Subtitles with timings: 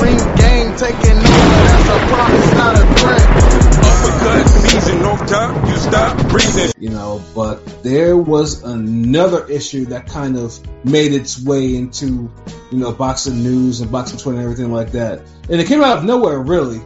[0.00, 1.58] ring game taking over.
[1.66, 3.58] That's a promise, not a threat.
[3.80, 6.72] Uppercut season, no time, you stop breathing.
[6.78, 12.30] You know, but there was another issue that kind of made its way into,
[12.70, 15.22] you know, boxing news and boxing Twitter and everything like that.
[15.50, 16.80] And it came out of nowhere, really.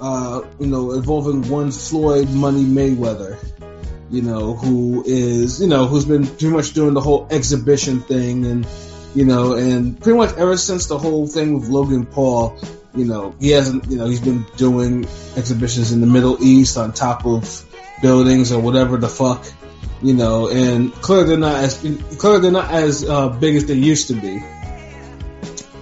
[0.00, 3.38] Uh, you know, involving one Floyd Money Mayweather
[4.10, 8.44] you know, who is, you know, who's been pretty much doing the whole exhibition thing
[8.44, 8.66] and,
[9.14, 12.58] you know, and pretty much ever since the whole thing with Logan Paul,
[12.94, 15.04] you know, he hasn't, you know, he's been doing
[15.36, 17.64] exhibitions in the Middle East on top of
[18.02, 19.46] buildings or whatever the fuck,
[20.02, 21.78] you know, and clearly they're not as,
[22.18, 24.42] clearly they're not as uh, big as they used to be.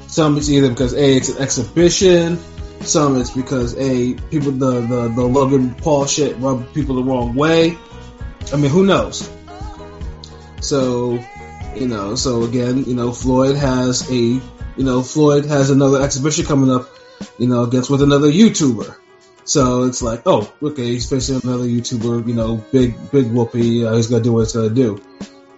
[0.06, 2.38] Some it's either because A, it's an exhibition,
[2.80, 7.34] some it's because A, people, the, the, the Logan Paul shit rub people the wrong
[7.34, 7.78] way.
[8.52, 9.30] I mean, who knows?
[10.60, 11.18] So,
[11.74, 14.42] you know, so again, you know, Floyd has a, you
[14.76, 16.88] know, Floyd has another exhibition coming up,
[17.38, 18.96] you know, against with another YouTuber.
[19.44, 23.84] So it's like, oh, okay, he's facing another YouTuber, you know, big, big whoopee.
[23.84, 25.02] Uh, he's gonna do what he's gonna do.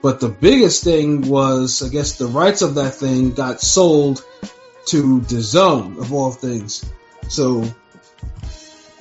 [0.03, 4.25] But the biggest thing was, I guess, the rights of that thing got sold
[4.87, 6.84] to DAZN of all things.
[7.28, 7.65] So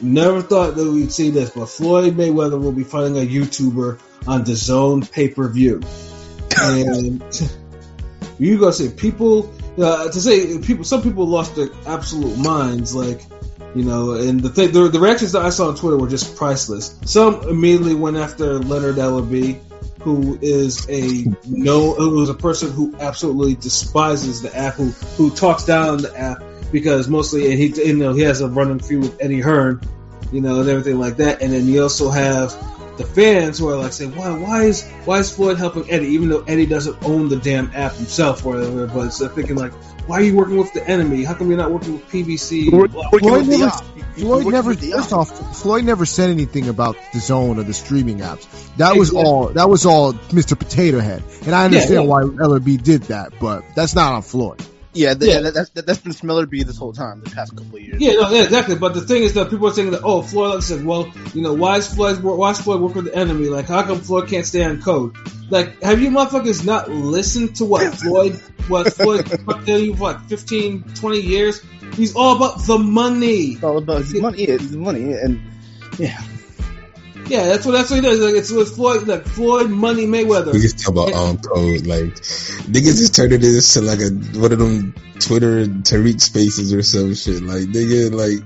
[0.04, 4.44] Never thought that we'd see this, but Floyd Mayweather will be fighting a YouTuber on
[4.44, 5.82] DAZN pay per view.
[6.60, 7.24] And
[8.40, 10.84] you gonna say people uh, to say people?
[10.84, 13.22] Some people lost their absolute minds, like
[13.76, 14.14] you know.
[14.14, 17.00] And the the, the reactions that I saw on Twitter were just priceless.
[17.06, 19.60] Some immediately went after Leonard Ellerbe,
[20.02, 25.30] who is a no, who is a person who absolutely despises the app, who who
[25.30, 26.44] talks down the app
[26.74, 29.80] because mostly, and he, you know, he has a running feud with Eddie Hearn,
[30.32, 31.42] you know, and everything like that.
[31.42, 32.52] And then you also have
[32.98, 36.30] the fans who are like saying, "Why, why is why is Floyd helping Eddie, even
[36.30, 39.74] though Eddie doesn't own the damn app himself or whatever?" But they're uh, thinking like,
[40.08, 41.24] "Why are you working with the enemy?
[41.24, 42.94] How come you're not working with PBC?" Floyd,
[43.48, 43.70] never,
[44.16, 48.48] Floyd never first off, Floyd never said anything about DAZN or the streaming apps.
[48.78, 49.00] That exactly.
[49.00, 49.48] was all.
[49.50, 50.58] That was all Mr.
[50.58, 52.08] Potato Head, and I understand yeah, yeah.
[52.08, 54.64] why Ellerbe did that, but that's not on Floyd.
[54.94, 55.42] Yeah, the, yeah.
[55.42, 58.00] That, that's that's been Smiller B this whole time, the past couple of years.
[58.00, 58.76] Yeah, no, yeah, exactly.
[58.76, 61.12] But the thing is that people are saying that, oh, Floyd, like I said, well,
[61.34, 63.48] you know, why is Floyd, why is Floyd work with the enemy?
[63.48, 65.16] Like, how come Floyd can't stay on code?
[65.50, 69.26] Like, have you motherfuckers not listened to what Floyd, what Floyd
[69.66, 71.62] tell you, what, 15, 20 years?
[71.96, 73.54] He's all about the money.
[73.54, 74.44] It's all about his money.
[74.44, 75.42] It's money, and
[75.98, 76.22] yeah.
[77.28, 78.20] Yeah, that's what that's what he does.
[78.20, 80.54] Like it's with Floyd, like Floyd Money Mayweather.
[80.54, 82.14] We just talk about um, on code, like
[82.68, 87.16] niggas just turned it into like a one of them Twitter Tariq Spaces or some
[87.16, 87.42] shit.
[87.42, 88.44] Like nigga, like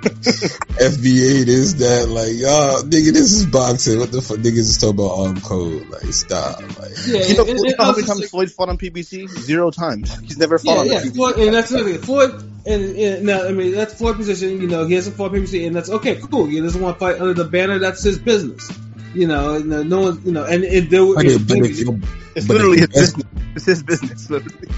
[0.00, 3.98] FBA this that like y'all nigga this is boxing.
[3.98, 5.88] What the fuck niggas is talking about um, on code?
[5.90, 6.60] Like stop.
[6.78, 9.28] Like yeah, you know, it, it, how many times like, Floyd fought on PBC?
[9.28, 10.18] Zero times.
[10.20, 11.12] He's never fought yeah, on yeah.
[11.12, 11.98] Floyd, and that's the thing.
[11.98, 14.60] Floyd and, and now, I mean, that's Floyd position.
[14.60, 16.46] You know, he has a fought previously, and that's okay, cool.
[16.46, 17.78] He doesn't want to fight under the banner.
[17.78, 18.70] That's his business.
[19.14, 22.04] You know, and, uh, no one, you know, and it, there, okay, it, it,
[22.36, 23.26] it's literally his business.
[23.56, 24.30] It's his business.
[24.30, 24.68] Literally.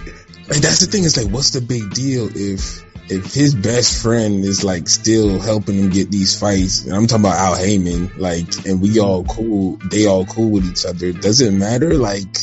[0.49, 1.05] Like that's the thing.
[1.05, 5.77] Is like, what's the big deal if if his best friend is like still helping
[5.79, 6.85] him get these fights?
[6.85, 9.77] And I'm talking about Al Haymon, like, and we all cool.
[9.91, 11.13] They all cool with each other.
[11.13, 11.95] Does it matter?
[11.95, 12.39] Like,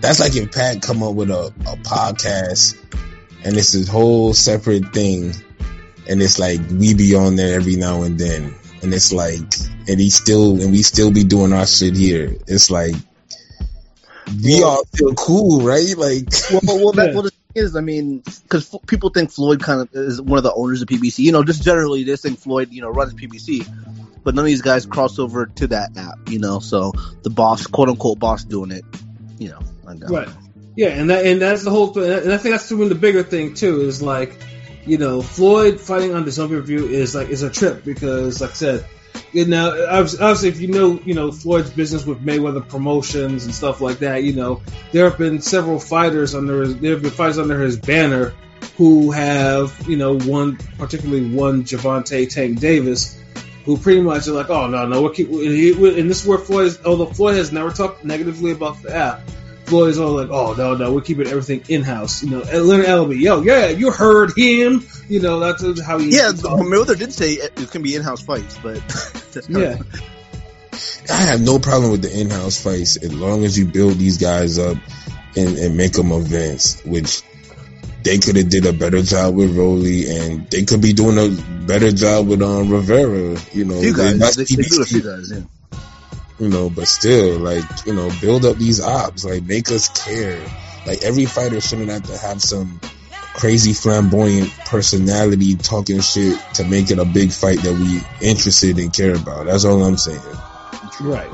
[0.00, 2.76] that's like if Pat come up with a, a podcast
[3.44, 5.34] and it's a whole separate thing.
[6.08, 9.40] And it's like we be on there every now and then, and it's like,
[9.88, 12.34] and he still, and we still be doing our shit here.
[12.46, 12.94] It's like
[14.42, 15.96] we well, all feel cool, right?
[15.96, 19.62] Like, well, well, that, well, the thing is, I mean, because f- people think Floyd
[19.62, 21.20] kind of is one of the owners of PBC.
[21.20, 23.66] You know, just generally, they think Floyd, you know, runs PBC,
[24.22, 26.28] but none of these guys cross over to that app.
[26.28, 28.84] You know, so the boss, quote unquote, boss doing it.
[29.38, 29.60] You know,
[30.08, 30.28] right.
[30.76, 32.10] Yeah, and that and that's the whole thing.
[32.10, 33.82] And I think that's even the bigger thing too.
[33.82, 34.36] Is like,
[34.84, 38.50] you know, Floyd fighting on the zombie review is like is a trip because, like
[38.50, 38.86] I said,
[39.32, 43.80] you know, obviously, if you know, you know Floyd's business with Mayweather Promotions and stuff
[43.80, 47.38] like that, you know, there have been several fighters under his, there have been fighters
[47.38, 48.34] under his banner
[48.76, 53.22] who have, you know, one particularly one Gervonta Tank Davis,
[53.64, 56.66] who pretty much are like, oh no, no, we're keep, and this is where Floyd,
[56.66, 59.20] is, although Floyd has never talked negatively about the app
[59.64, 63.18] Floyd's all like, "Oh no, no, we're keeping everything in house." You know, Leonard Ellerbe,
[63.18, 64.86] yo, yeah, you heard him.
[65.08, 66.10] You know, that's how he.
[66.14, 68.76] Yeah, Mayweather did say it can be in-house fights, but
[69.48, 69.78] yeah.
[71.10, 74.58] I have no problem with the in-house fights as long as you build these guys
[74.58, 74.76] up
[75.36, 77.22] and, and make them events, which
[78.02, 81.64] they could have did a better job with Rolly, and they could be doing a
[81.66, 83.38] better job with um Rivera.
[83.52, 85.42] You know, you guys, they, they do a few guys, yeah
[86.38, 90.44] you know, but still, like, you know, build up these ops, like, make us care.
[90.86, 92.80] Like, every fighter shouldn't have to have some
[93.34, 98.92] crazy flamboyant personality talking shit to make it a big fight that we interested and
[98.92, 99.46] care about.
[99.46, 100.20] That's all I'm saying.
[101.00, 101.30] Right.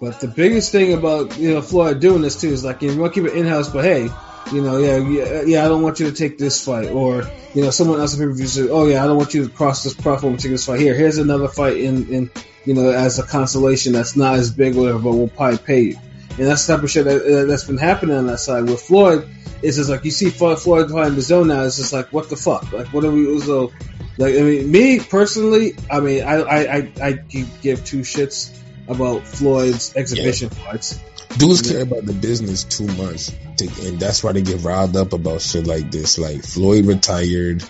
[0.00, 3.14] But the biggest thing about you know Floyd doing this too is like you want
[3.14, 4.10] to keep it in house, but hey,
[4.52, 7.62] you know, yeah, yeah, yeah, I don't want you to take this fight, or you
[7.62, 9.50] know, someone else in pay per view says, oh yeah, I don't want you to
[9.50, 10.80] cross this platform and take this fight.
[10.80, 12.30] Here, here's another fight in, in
[12.64, 15.80] you know, as a consolation that's not as big, or whatever, but we'll probably pay
[15.80, 15.96] you.
[16.38, 18.64] And that's the type of shit that, that's been happening on that side.
[18.64, 19.28] With Floyd,
[19.62, 21.62] it's just like you see Floyd behind DAZN now.
[21.62, 22.70] It's just like what the fuck?
[22.72, 23.40] Like what are we?
[23.40, 23.72] So,
[24.18, 28.56] like I mean, me personally, I mean, I I I, I give two shits
[28.86, 30.64] about Floyd's exhibition yeah.
[30.64, 31.00] fights.
[31.38, 35.12] Dudes care about the business too much, to, and that's why they get riled up
[35.12, 36.18] about shit like this.
[36.18, 37.62] Like Floyd retired.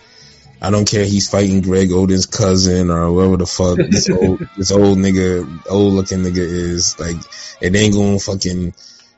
[0.63, 1.05] I don't care.
[1.05, 5.95] He's fighting Greg Oden's cousin or whoever the fuck this old this old nigga, old
[5.95, 6.99] looking nigga is.
[6.99, 7.17] Like
[7.61, 8.75] it ain't gonna fucking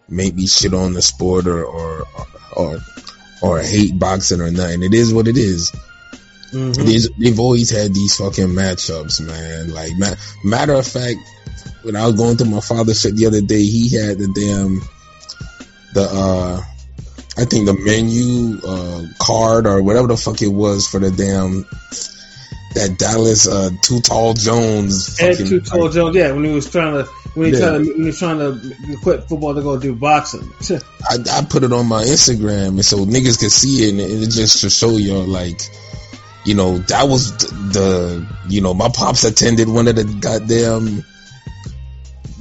[0.09, 2.07] make me shit on the sport or or
[2.57, 2.79] or,
[3.43, 4.83] or hate boxing or nothing.
[4.83, 5.73] It is what it is.
[6.53, 7.23] Mm-hmm.
[7.23, 9.73] They've always had these fucking matchups, man.
[9.73, 11.19] Like ma- matter of fact,
[11.83, 14.81] when I was going through my father's shit the other day, he had the damn
[15.95, 16.63] the uh
[17.41, 21.65] I think the menu uh card or whatever the fuck it was for the damn
[22.75, 26.95] that Dallas uh Too Tall Jones Ed Too Tall Jones, yeah, when he was trying
[26.95, 27.69] to when he, yeah.
[27.69, 30.51] tried to, when he trying to quit football to go do boxing.
[31.09, 34.31] I, I put it on my Instagram and so niggas could see it and it
[34.31, 35.61] just to show y'all like
[36.45, 41.05] you know that was the, the you know my pops attended one of the goddamn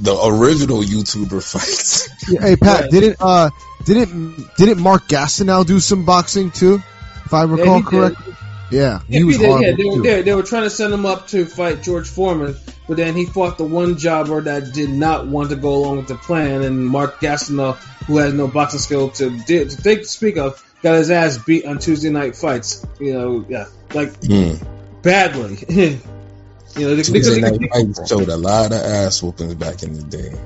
[0.00, 2.08] the original YouTuber fights.
[2.30, 3.00] Yeah, hey Pat, yeah.
[3.00, 3.50] didn't uh
[3.84, 6.82] didn't didn't Mark Gastineau do some boxing too?
[7.24, 8.34] If I recall yeah, correctly.
[8.70, 11.28] Yeah, he was did, yeah, they were, they, they, were trying to send him up
[11.28, 12.54] to fight George Foreman,
[12.86, 16.08] but then he fought the one jobber that did not want to go along with
[16.08, 20.62] the plan, and Mark Gastineau, who has no boxing skill to, to think speak of,
[20.82, 22.86] got his ass beat on Tuesday night fights.
[23.00, 24.62] You know, yeah, like mm.
[25.02, 25.98] badly.
[26.76, 30.38] You know, because they, showed a lot of ass whoopings back in the day.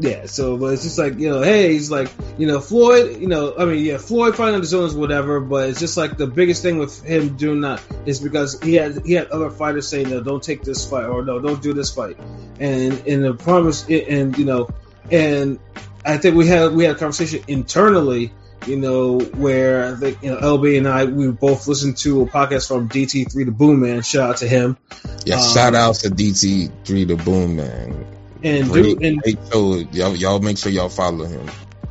[0.00, 3.26] Yeah, so but it's just like you know, hey, he's like you know Floyd, you
[3.26, 5.40] know, I mean, yeah, Floyd fighting the zones, whatever.
[5.40, 9.04] But it's just like the biggest thing with him doing that is because he had
[9.04, 11.92] he had other fighters saying no, don't take this fight or no, don't do this
[11.92, 12.16] fight,
[12.60, 14.68] and and the promise, and you know,
[15.10, 15.58] and
[16.04, 18.32] I think we had we had a conversation internally
[18.66, 22.26] you know, where I think, you know, LB and I, we both listened to a
[22.26, 24.02] podcast from DT3 the Boom Man.
[24.02, 24.76] Shout out to him.
[25.24, 28.06] Yeah, um, shout out to DT3 the Boom Man.
[28.42, 29.76] And great, dude, and great show.
[29.92, 31.48] Y'all, y'all make sure y'all follow him.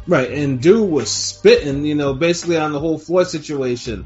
[0.08, 4.06] Right, and dude was spitting, you know, basically on the whole Floyd situation,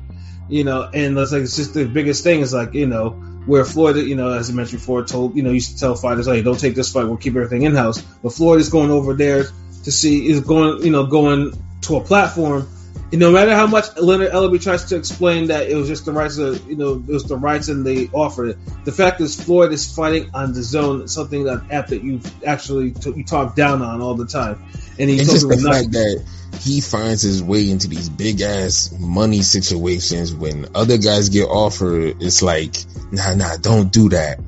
[0.50, 3.12] you know, and it's like it's just the biggest thing is like, you know,
[3.46, 6.25] where Floyd, you know, as I mentioned before, told, you know, used to tell fighters,
[6.25, 8.02] hey, don't take this fight, we'll keep everything in house.
[8.02, 9.46] But Floyd is going over there
[9.84, 12.68] to see, is going, you know, going to a platform,
[13.12, 16.13] and no matter how much Leonard Ellerbe tries to explain that it was just the
[16.13, 19.42] rights of you know it was the rights and they offered it, the fact is
[19.42, 23.81] Floyd is fighting on DAZN, something that app that you actually t- you talk down
[23.81, 24.63] on all the time,
[24.98, 26.25] and he just the fact that
[26.62, 32.22] he finds his way into these big ass money situations when other guys get offered,
[32.22, 32.75] it's like
[33.12, 34.39] nah nah don't do that,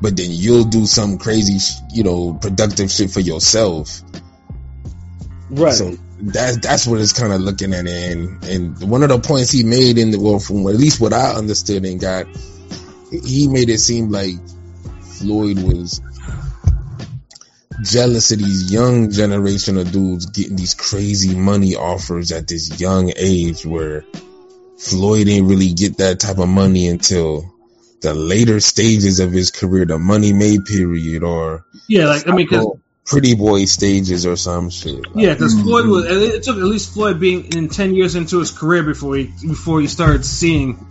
[0.00, 1.58] but then you'll do some crazy
[1.92, 4.02] you know productive shit for yourself.
[5.50, 5.72] Right.
[5.72, 9.50] So that's that's what it's kind of looking at, and and one of the points
[9.50, 12.26] he made in the well, from at least what I understood and got,
[13.10, 14.34] he made it seem like
[15.18, 16.00] Floyd was
[17.82, 23.12] jealous of these young generation of dudes getting these crazy money offers at this young
[23.14, 24.04] age, where
[24.78, 27.52] Floyd didn't really get that type of money until
[28.00, 32.46] the later stages of his career, the money made period, or yeah, like I mean,
[32.46, 32.80] because oh.
[33.06, 35.04] Pretty boy stages or some shit.
[35.14, 35.62] yeah, because mm.
[35.62, 36.04] Floyd was.
[36.06, 39.80] It took at least Floyd being in ten years into his career before he before
[39.80, 40.86] he started seeing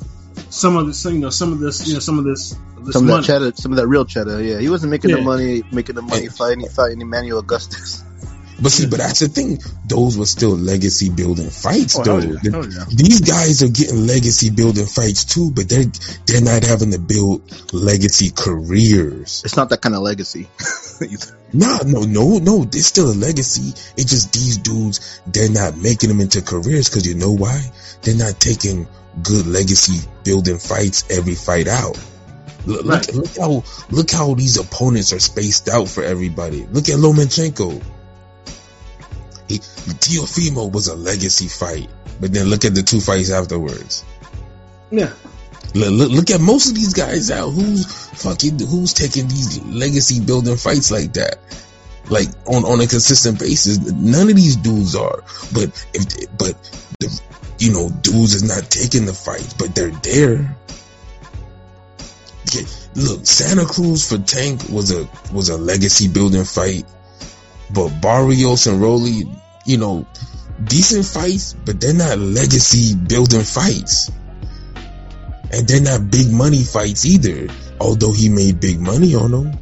[0.50, 1.06] some of this.
[1.06, 1.88] You know, some of this.
[1.88, 2.56] You know, some of this.
[2.80, 3.20] this some money.
[3.20, 4.42] of that cheddar, some of that real cheddar.
[4.42, 5.18] Yeah, he wasn't making yeah.
[5.18, 8.04] the money, making the money fighting, fighting Emmanuel Augustus.
[8.62, 9.60] But see, but that's the thing.
[9.86, 12.20] Those were still legacy building fights, oh, though.
[12.20, 12.64] Yeah.
[12.64, 12.86] Yeah.
[12.90, 15.92] These guys are getting legacy building fights too, but they're
[16.26, 17.42] they're not having to build
[17.74, 19.42] legacy careers.
[19.44, 20.48] It's not that kind of legacy.
[21.54, 22.64] no, no, no, no.
[22.64, 23.74] It's still a legacy.
[23.98, 25.22] It's just these dudes.
[25.28, 27.62] They're not making them into careers because you know why?
[28.04, 28.88] They're not taking
[29.22, 32.00] good legacy building fights every fight out.
[32.66, 33.14] Look, right.
[33.14, 36.66] look, look how look how these opponents are spaced out for everybody.
[36.66, 37.84] Look at Lomachenko.
[39.48, 44.04] He, Teofimo was a legacy fight, but then look at the two fights afterwards.
[44.92, 45.14] Yeah.
[45.74, 47.50] Look, look, look, at most of these guys out.
[47.50, 47.86] Who's
[48.22, 51.40] fucking who's taking these legacy building fights like that?
[52.10, 53.80] Like on on a consistent basis.
[53.80, 55.24] None of these dudes are.
[55.54, 56.56] But if but
[57.00, 57.22] the
[57.60, 60.58] you know, dudes is not taking the fights, but they're there.
[62.48, 66.86] Okay, look, Santa Cruz for Tank was a was a legacy building fight,
[67.72, 69.24] but Barrios and Rolly,
[69.66, 70.08] you know,
[70.64, 74.12] decent fights, but they're not legacy building fights,
[75.52, 77.48] and they're not big money fights either.
[77.80, 79.60] Although he made big money on them.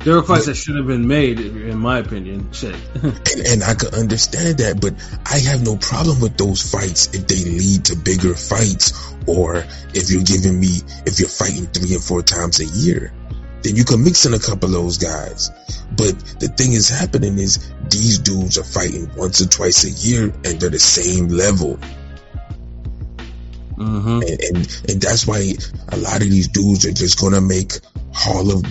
[0.00, 2.52] There were fights that should have been made, in my opinion.
[2.52, 2.74] Shit.
[3.02, 4.92] and, and I could understand that, but
[5.24, 8.92] I have no problem with those fights if they lead to bigger fights,
[9.26, 13.14] or if you're giving me, if you're fighting three and four times a year,
[13.64, 15.50] then you can mix in a couple of those guys.
[15.96, 20.24] But the thing is happening is these dudes are fighting once or twice a year,
[20.44, 21.78] and they're the same level.
[23.76, 24.20] Mm-hmm.
[24.22, 25.54] And, and and that's why
[25.88, 27.72] a lot of these dudes are just gonna make
[28.12, 28.64] Hall of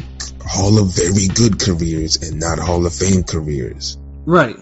[0.46, 3.98] Hall of very good careers and not Hall of Fame careers.
[4.26, 4.56] Right.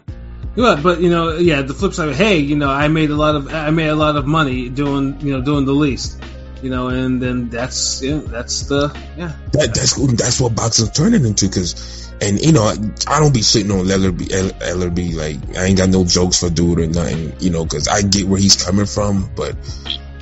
[0.56, 1.62] Yeah, but you know, yeah.
[1.62, 4.16] The flip side, hey, you know, I made a lot of I made a lot
[4.16, 6.22] of money doing you know doing the least,
[6.62, 9.34] you know, and then that's yeah, that's the yeah.
[9.54, 12.76] That that's that's what boxing's turning into because, and you know, I,
[13.08, 16.80] I don't be sitting on Ellerbe, Ellerbe like I ain't got no jokes for dude
[16.80, 19.56] or nothing, you know, because I get where he's coming from, but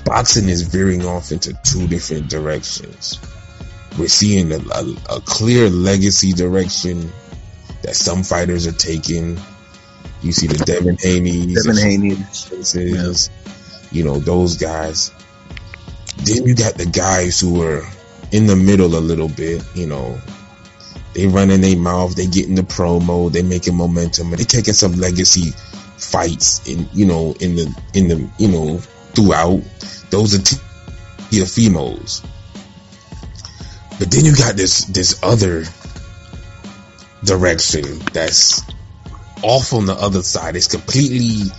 [0.05, 3.19] boxing is veering off into two different directions.
[3.97, 7.11] We're seeing a, a, a clear legacy direction
[7.81, 9.37] that some fighters are taking.
[10.21, 12.17] You see the Devin Haney, Devin Haney,
[12.73, 13.13] yeah.
[13.91, 15.11] you know those guys.
[16.23, 17.83] Then you got the guys who are
[18.31, 19.63] in the middle a little bit.
[19.75, 20.19] You know,
[21.13, 24.73] they running their mouth, they get getting the promo, they making momentum, and they taking
[24.73, 25.51] some legacy
[25.97, 28.77] fights in you know in the in the you know
[29.13, 29.61] throughout.
[30.09, 30.57] Those are
[31.29, 32.25] Teofimos.
[33.99, 35.65] But then you got this this other
[37.23, 38.63] direction that's
[39.43, 40.55] off on the other side.
[40.55, 41.51] It's completely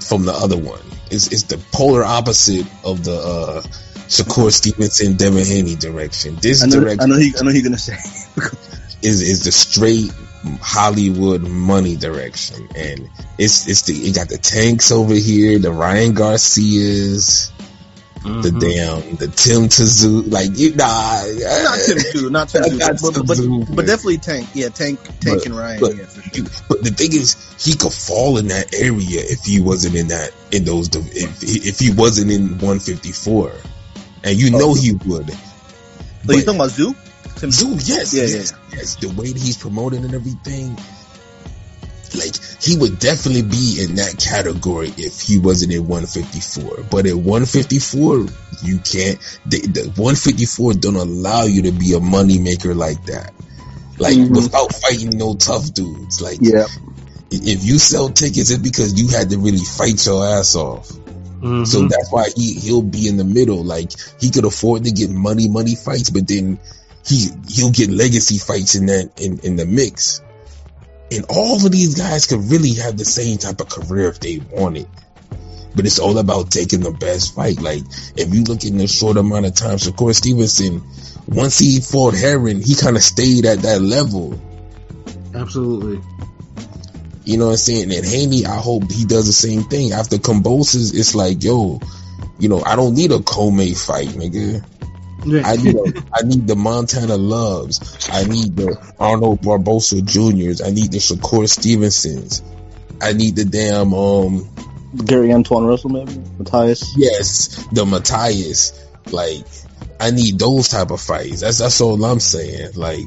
[0.00, 0.80] from the other one.
[1.10, 3.62] It's it's the polar opposite of the uh
[4.08, 6.36] Shakur Stevenson, Devin Haney direction.
[6.36, 7.94] This I know, direction I know he I know you're gonna say
[9.02, 10.12] is is the straight
[10.60, 16.14] Hollywood money direction, and it's it's the it got the tanks over here, the Ryan
[16.14, 17.50] Garcias,
[18.20, 18.42] mm-hmm.
[18.42, 21.22] the damn the Tim Tszyu, like you nah,
[21.64, 25.46] not Tim Tszyu, not Tim Tszyu, but, but, but, definitely Tank, yeah, Tank, Tank but,
[25.46, 26.44] and Ryan, but, yeah, for sure.
[26.68, 30.32] But the thing is, he could fall in that area if he wasn't in that
[30.52, 33.52] in those if if he wasn't in 154,
[34.24, 35.26] and you know oh, he would.
[36.24, 36.94] But, you talking about Tszyu?
[37.36, 38.78] Tim Tszyu, yes, yeah, yes, yeah.
[38.78, 38.96] yes.
[38.96, 40.76] The way he's promoting and everything,
[42.16, 46.84] like he would definitely be in that category if he wasn't in 154.
[46.90, 48.26] But at 154,
[48.62, 49.18] you can't.
[49.46, 53.32] The, the 154 don't allow you to be a money maker like that.
[53.98, 54.34] Like mm-hmm.
[54.34, 56.20] without fighting no tough dudes.
[56.20, 56.66] Like yeah.
[57.30, 60.90] if you sell tickets, it's because you had to really fight your ass off.
[61.40, 61.64] Mm-hmm.
[61.64, 63.62] So that's why he he'll be in the middle.
[63.62, 66.58] Like he could afford to get money money fights, but then
[67.04, 70.22] he he'll get legacy fights in that in, in the mix.
[71.10, 74.38] And all of these guys could really have the same type of career if they
[74.38, 74.88] wanted.
[75.74, 77.60] But it's all about taking the best fight.
[77.60, 77.82] Like
[78.16, 80.82] if you look in the short amount of time, Shakur Stevenson,
[81.28, 84.40] once he fought Herring, he kind of stayed at that level.
[85.34, 86.00] Absolutely.
[87.26, 87.92] You know what I'm saying?
[87.92, 89.92] And Haney, I hope he does the same thing.
[89.92, 91.80] After Kambosos, it's like, yo,
[92.38, 94.64] you know, I don't need a Commey fight, nigga.
[95.44, 98.08] I need a, I need the Montana Loves.
[98.12, 100.62] I need the Arnold Barbosa Juniors.
[100.62, 102.44] I need the Shakur Stevensons.
[103.02, 104.48] I need the damn um
[105.04, 106.94] Gary Antuanne Russell, maybe Matthias.
[106.96, 108.86] Yes, the Matthias.
[109.10, 109.44] Like
[109.98, 111.40] I need those type of fights.
[111.40, 112.74] That's that's all I'm saying.
[112.76, 113.06] Like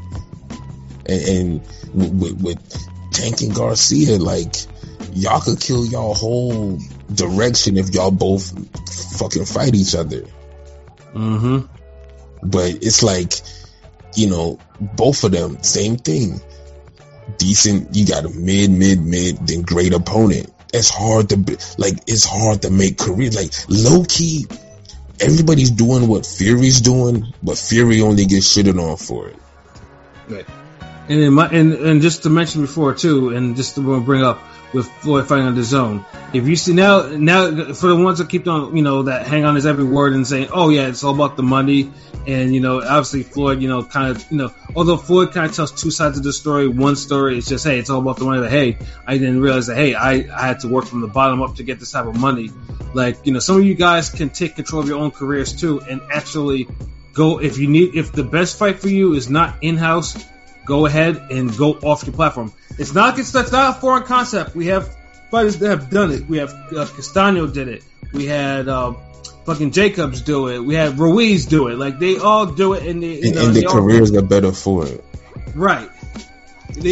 [1.05, 2.88] and, and with, with
[3.19, 4.55] Tank and Garcia, like
[5.13, 6.79] y'all could kill y'all whole
[7.13, 8.53] direction if y'all both
[9.19, 10.23] fucking fight each other.
[11.13, 11.65] Mm-hmm.
[12.47, 13.33] But it's like,
[14.15, 16.39] you know, both of them, same thing.
[17.37, 20.53] Decent, you got a mid, mid, mid, then great opponent.
[20.73, 23.31] It's hard to be, like, it's hard to make career.
[23.31, 24.47] Like, low key,
[25.19, 29.37] everybody's doing what Fury's doing, but Fury only gets shitted on for it.
[30.29, 30.45] Right.
[31.09, 34.39] And my, and, and just to mention before too, and just to bring up,
[34.73, 36.05] with Floyd fighting on DAZN.
[36.33, 39.45] If you see now, now for the ones that keep on, you know, that hang
[39.45, 41.91] on his every word and saying, "Oh yeah, it's all about the money,"
[42.27, 45.55] and you know, obviously Floyd, you know, kind of, you know, although Floyd kind of
[45.55, 46.67] tells two sides of the story.
[46.67, 49.67] One story is just, "Hey, it's all about the money." That hey, I didn't realize
[49.67, 49.75] that.
[49.75, 52.15] Hey, I, I had to work from the bottom up to get this type of
[52.15, 52.51] money.
[52.93, 55.81] Like, you know, some of you guys can take control of your own careers too,
[55.81, 56.67] and actually
[57.13, 60.15] go if you need if the best fight for you is not in house
[60.69, 62.53] go ahead and go off your platform.
[62.77, 64.55] It's not it's, not a foreign concept.
[64.55, 64.95] We have
[65.31, 66.29] fighters that have done it.
[66.29, 67.83] We have uh, Castano did it.
[68.13, 68.93] We had uh,
[69.45, 70.59] fucking Jacobs do it.
[70.59, 71.77] We had Ruiz do it.
[71.77, 74.21] Like they all do it, and they, you and, know, and they the careers are
[74.21, 75.03] better for it,
[75.55, 75.89] right.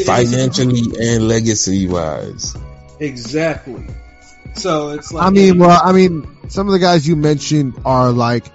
[0.06, 2.58] Financially and legacy wise.
[3.00, 3.86] exactly.
[4.56, 8.12] So it's like I mean, well, I mean, some of the guys you mentioned are
[8.12, 8.46] like,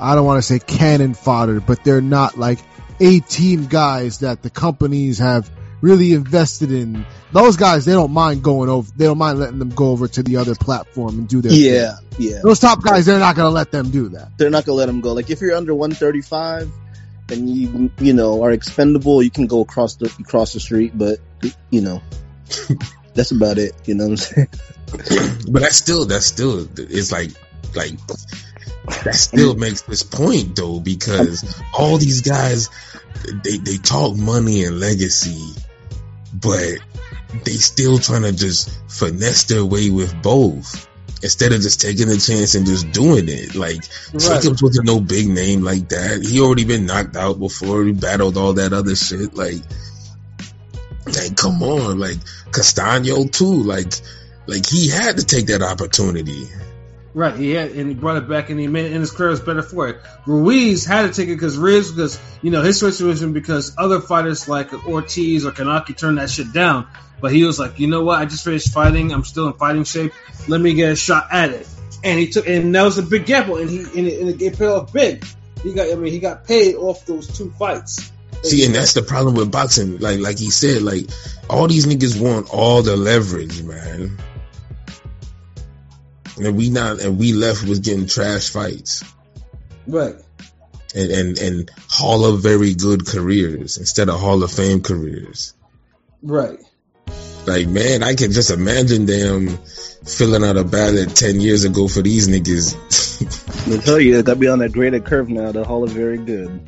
[0.00, 2.60] I don't want to say cannon fodder, but they're not like
[3.00, 5.50] A team guys that the companies have
[5.80, 7.06] really invested in.
[7.32, 10.22] Those guys, they don't mind going over, they don't mind letting them go over to
[10.22, 12.30] the other platform and do their Yeah, thing.
[12.30, 12.40] yeah.
[12.42, 14.36] Those top guys, they're not going to let them do that.
[14.38, 15.12] They're not gonna let them go.
[15.12, 16.70] Like if you're under 135
[17.30, 20.92] and you you know are expendable, you can go across the across the street.
[20.96, 21.18] But
[21.70, 22.02] you know,
[23.14, 23.72] that's about it.
[23.84, 24.48] You know what I'm saying?
[25.50, 27.30] But that's still that's still it's like
[27.74, 27.94] like
[29.04, 32.70] that still makes this point though because all these guys
[33.44, 35.54] they they talk money and legacy,
[36.32, 36.78] but
[37.44, 40.88] they still trying to just finesse their way with both
[41.22, 43.54] instead of just taking a chance and just doing it.
[43.54, 44.42] Like Right.
[44.42, 46.22] Jacobs wasn't no big name like that.
[46.22, 47.84] He already been knocked out before.
[47.84, 49.34] He battled all that other shit.
[49.34, 49.62] Like,
[51.06, 52.18] like come on, like
[52.52, 53.62] Castano too.
[53.62, 53.92] Like,
[54.46, 56.46] like he had to take that opportunity.
[57.18, 59.30] Right, he had, and he brought it back, and he made it, and his career
[59.30, 59.96] was better for it.
[60.24, 64.48] Ruiz had to take it because Ruiz, because you know his situation, because other fighters
[64.48, 66.86] like Ortiz or Kanaki turned that shit down.
[67.20, 68.20] But he was like, you know what?
[68.20, 69.12] I just finished fighting.
[69.12, 70.12] I'm still in fighting shape.
[70.46, 71.66] Let me get a shot at it.
[72.04, 74.56] And he took, and that was a big gamble, and he and it, and it
[74.56, 75.26] paid off big.
[75.64, 78.12] He got, I mean, he got paid off those two fights.
[78.44, 79.98] See, and that's the problem with boxing.
[79.98, 81.10] Like, like he said, like
[81.50, 84.16] all these niggas want all the leverage, man.
[86.40, 89.04] And we not, and we left with getting trash fights.
[89.86, 90.14] right.
[90.94, 95.54] and, and and Hall of very good careers instead of Hall of Fame careers.
[96.22, 96.58] Right.
[97.46, 99.58] Like man, I can just imagine them
[100.04, 102.76] filling out a ballot ten years ago for these niggas.
[103.78, 105.52] I tell you, they gotta be on that graded curve now.
[105.52, 106.60] The Hall of Very Good.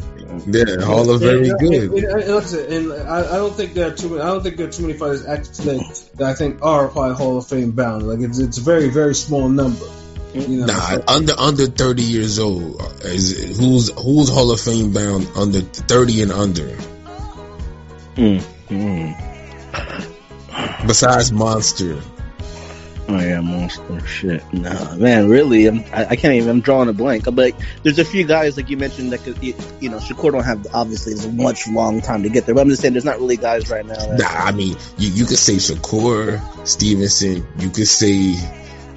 [0.46, 1.90] Yeah, all of very And- good.
[1.92, 4.20] And, and, and like I said, and I, I don't think there are too many.
[4.22, 5.80] I don't think there are too many fighters active today
[6.16, 8.06] that I think are probably Hall of Fame bound.
[8.06, 9.86] Like it's it's a very very small number.
[10.34, 15.28] You know, Nah, under under thirty years old is who's who's Hall of Fame bound
[15.36, 16.68] under thirty and under.
[18.16, 18.38] Hmm,
[18.68, 19.12] hmm.
[20.86, 22.00] Besides Monster,
[23.12, 24.40] Oh yeah, monster shit.
[24.52, 26.48] Nah, man, really, I'm, I, I can't even.
[26.48, 27.24] I'm drawing a blank.
[27.24, 30.30] But like, there's a few guys like you mentioned that could, you, you know, Shakur
[30.30, 32.54] don't have obviously there's a much long time to get there.
[32.54, 33.94] But I'm just saying, there's not really guys right now.
[33.96, 38.34] That, Nah, I mean, you, you could say Shakur Stevenson, you could say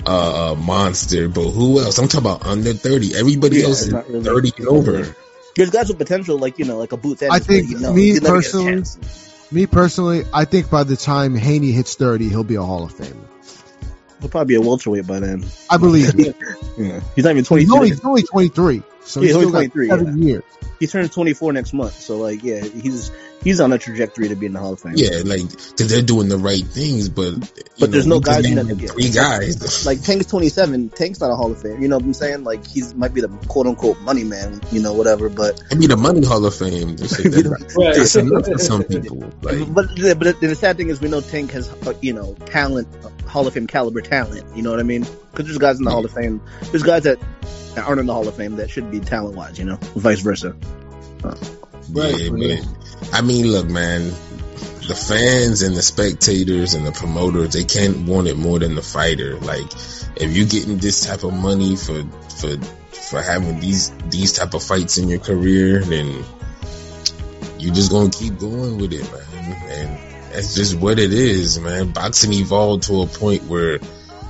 [0.06, 1.97] uh, uh, Monster, but who else?
[1.97, 3.15] I'm talking about under 30.
[3.15, 5.15] Everybody Yeah, else is not really- 30 and over.
[5.56, 7.23] There's guys with potential, like you know, like a Boots.
[7.23, 8.84] I think but, you know, me you never get a personally-
[9.52, 12.93] Me personally, I think by the time Haney hits 30, he'll be a Hall of
[12.93, 13.15] Famer.
[14.24, 15.46] He'll probably be a welterweight by then.
[15.70, 16.14] I believe.
[16.76, 17.76] Yeah, he's not even He's 22.
[17.76, 18.82] only, he's only 23.
[19.02, 20.44] So Yeah, he's he's only got 23, seven years.
[20.80, 21.94] he turns 24 next month.
[21.94, 23.12] So like, yeah, he's
[23.43, 24.93] he's on a trajectory to be in the Hall of Fame.
[24.95, 27.41] Yeah, like, cause they're doing the right things, but, you
[27.79, 29.86] But there's no guys in that- Three guys.
[29.86, 30.89] Like Tank's 27.
[30.89, 31.82] Tank's not a Hall of Fame.
[31.82, 32.43] You know what I'm saying?
[32.43, 34.62] Like he's might be the quote unquote money man.
[34.71, 35.29] You know, whatever.
[35.29, 36.95] But I mean, the Money Hall of Fame.
[36.95, 37.95] This shit, that- Right.
[37.95, 39.19] That's enough for some people.
[39.41, 42.34] Like, but the- but the sad thing is we know Tank has uh, you know
[42.45, 44.45] talent, uh, Hall of Fame caliber talent.
[44.56, 45.01] You know what I mean?
[45.32, 46.41] Because there's guys in the Hall of Fame.
[46.71, 47.19] There's guys that
[47.75, 49.58] that aren't in the Hall of Fame that should be talent wise.
[49.60, 50.56] You know, vice versa.
[51.23, 51.38] Right.
[51.89, 54.13] yeah, but I mean, look, man,
[54.88, 58.82] the fans and the spectators and the promoters, they can't want it more than the
[58.82, 59.38] fighter.
[59.39, 59.72] Like,
[60.16, 62.04] if you're getting this type of money for
[62.38, 62.58] for
[62.92, 66.24] for having these these type of fights in your career, then
[67.60, 69.62] you're just gonna keep going with it, man.
[69.70, 71.92] And that's just what it is, man.
[71.92, 73.80] Boxing evolved to a point where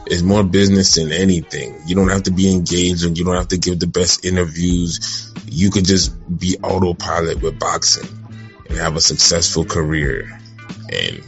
[0.06, 1.82] it's more business than anything.
[1.86, 5.32] You don't have to be engaged and you don't have to give the best interviews.
[5.48, 8.23] You could just be autopilot with boxing
[8.74, 10.40] and have a successful career.
[10.92, 11.22] And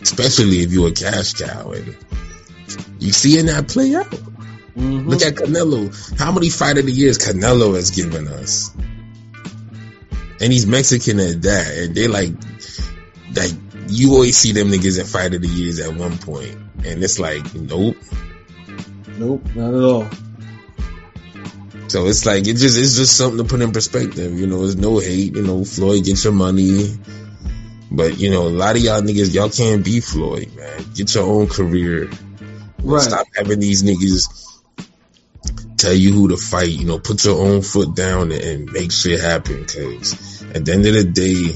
[0.00, 1.96] especially if you're a cash cow and
[2.98, 4.10] you seeing that play out.
[4.76, 5.06] Mhm.
[5.06, 6.18] Look at Canelo.
[6.18, 8.70] How many fight of the years Canelo has given us?
[10.40, 11.78] And he's Mexican at that.
[11.78, 12.32] And they like,
[13.34, 13.52] like,
[13.88, 16.56] you always see them niggas in fight of the years at one point.
[16.84, 17.96] And it's like, nope.
[19.18, 20.08] Nope, not at all.
[21.92, 24.40] So it's like, it just, it's just something to put in perspective.
[24.40, 25.36] You know, there's no hate.
[25.36, 26.86] You know, Floyd, get your money.
[27.90, 30.86] But, you know, a lot of y'all niggas, y'all can't be Floyd, man.
[30.94, 32.10] Get your own career.
[32.82, 33.02] Right.
[33.02, 34.26] Stop having these niggas
[35.76, 36.70] tell you who to fight.
[36.70, 39.66] You know, put your own foot down and make shit happen.
[39.66, 41.52] Cause at the end of the day,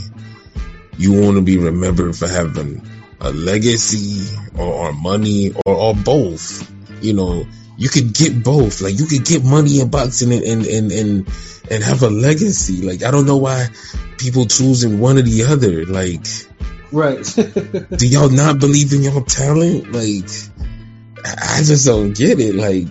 [0.98, 2.86] you want to be remembered for having
[3.22, 6.70] a legacy or, or money or, or both.
[7.02, 7.46] You know,
[7.76, 8.80] you could get both.
[8.80, 11.28] Like you could get money in boxing and and and and,
[11.70, 12.82] and have a legacy.
[12.82, 13.68] Like I don't know why
[14.18, 15.84] people choosing one or the other.
[15.84, 16.26] Like,
[16.92, 17.22] right?
[17.98, 19.92] do y'all not believe in y'all talent?
[19.92, 20.30] Like,
[21.24, 22.54] I just don't get it.
[22.54, 22.88] Like,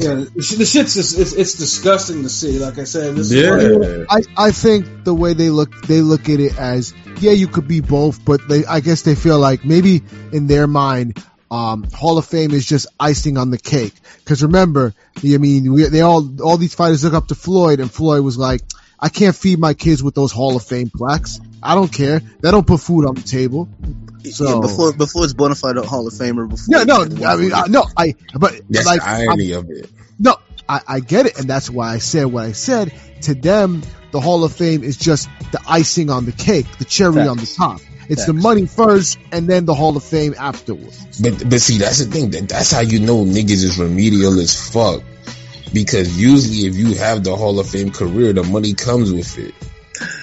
[0.00, 2.58] yeah, the shit's just it's, it's disgusting to see.
[2.58, 4.04] Like I said, yeah.
[4.08, 7.68] I I think the way they look they look at it as yeah, you could
[7.68, 12.16] be both, but they I guess they feel like maybe in their mind um, Hall
[12.16, 13.92] of Fame is just icing on the cake.
[14.18, 17.92] Because remember, I mean, we, they all all these fighters look up to Floyd, and
[17.92, 18.62] Floyd was like,
[18.98, 21.40] "I can't feed my kids with those Hall of Fame plaques.
[21.62, 22.20] I don't care.
[22.20, 23.68] They don't put food on the table."
[24.30, 26.48] So yeah, before before it's bona fide Hall of Famer.
[26.48, 29.70] Before yeah, no, I mean, I, no, I but that's like, the irony I'm, of
[29.70, 29.90] it.
[30.18, 30.36] No,
[30.66, 32.94] I, I get it, and that's why I said what I said.
[33.22, 37.16] To them, the Hall of Fame is just the icing on the cake, the cherry
[37.16, 37.30] Thanks.
[37.30, 37.80] on the top.
[38.12, 38.42] It's Thanks.
[38.42, 41.18] the money first, and then the Hall of Fame afterwards.
[41.18, 42.30] But but see, that's the thing.
[42.32, 45.02] That that's how you know niggas is remedial as fuck.
[45.72, 49.54] Because usually, if you have the Hall of Fame career, the money comes with it.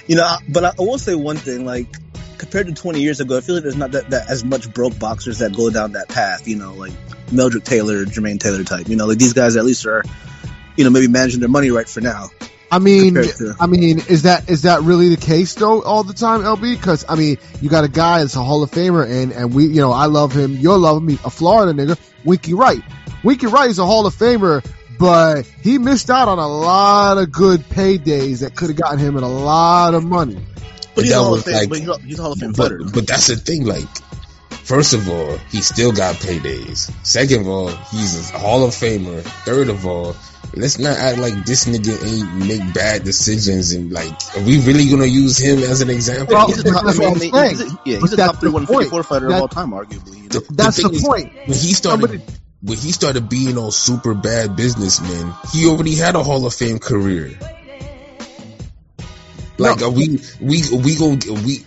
[0.05, 1.65] You know, but I, I will say one thing.
[1.65, 1.87] Like
[2.37, 4.99] compared to 20 years ago, I feel like there's not that, that as much broke
[4.99, 6.47] boxers that go down that path.
[6.47, 6.93] You know, like
[7.31, 8.87] Meldrick Taylor, Jermaine Taylor type.
[8.87, 10.03] You know, like these guys at least are,
[10.75, 12.29] you know, maybe managing their money right for now.
[12.71, 16.13] I mean, to, I mean, is that is that really the case though all the
[16.13, 16.77] time, LB?
[16.77, 19.65] Because I mean, you got a guy that's a Hall of Famer, and and we,
[19.65, 20.53] you know, I love him.
[20.53, 22.81] You're loving me, a Florida nigga, Winky Wright.
[23.23, 24.63] Winky Wright is a Hall of Famer,
[24.99, 29.17] but he missed out on a lot of good paydays that could have gotten him
[29.17, 30.39] in a lot of money.
[30.95, 33.07] But he's, a Hall, of Fame, like, but he's a Hall of Fame but, but
[33.07, 33.87] that's the thing, like
[34.69, 36.93] First of all, he still got paydays.
[37.03, 39.23] Second of all, he's a Hall of Famer.
[39.43, 40.15] Third of all,
[40.55, 44.89] let's not act like this nigga ain't make bad decisions and like, are we really
[44.89, 46.35] gonna use him as an example?
[46.35, 49.35] Well, he's a top, I mean, he's a, yeah, he's a top 154 fighter that,
[49.35, 50.17] of all time, arguably.
[50.17, 50.45] You know?
[50.51, 51.31] That's the, the point.
[51.33, 52.23] Is, when he started, Somebody,
[52.61, 56.79] when he started being on super bad businessman, he already had a Hall of Fame
[56.79, 57.37] career.
[59.57, 61.65] Like, no, are we we we going we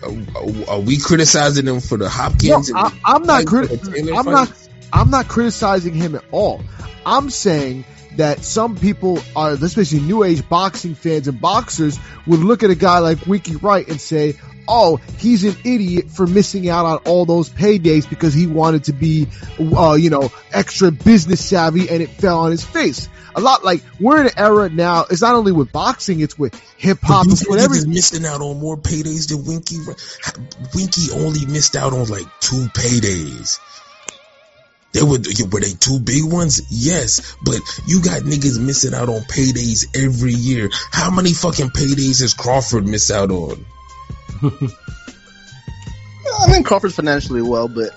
[0.68, 2.70] are we criticizing him for the Hopkins?
[2.70, 6.62] No, I, am not criti- I'm not I'm not criticizing him at all.
[7.04, 7.84] I'm saying
[8.16, 12.74] that some people are, especially new age boxing fans and boxers, would look at a
[12.74, 14.36] guy like Winky Wright and say,
[14.68, 18.92] "Oh, he's an idiot for missing out on all those paydays because he wanted to
[18.92, 23.64] be, uh, you know, extra business savvy, and it fell on his face." a lot
[23.64, 25.06] like we're in an era now.
[25.10, 27.26] It's not only with boxing; it's with hip hop.
[27.28, 27.90] It's with everything.
[27.90, 29.78] Missing out on more paydays than Winky.
[30.74, 33.58] Winky only missed out on like two paydays.
[34.92, 35.18] There were
[35.50, 36.62] were they two big ones?
[36.70, 40.68] Yes, but you got niggas missing out on paydays every year.
[40.90, 43.64] How many fucking paydays has Crawford missed out on?
[46.40, 47.90] I mean, Crawford's financially well, but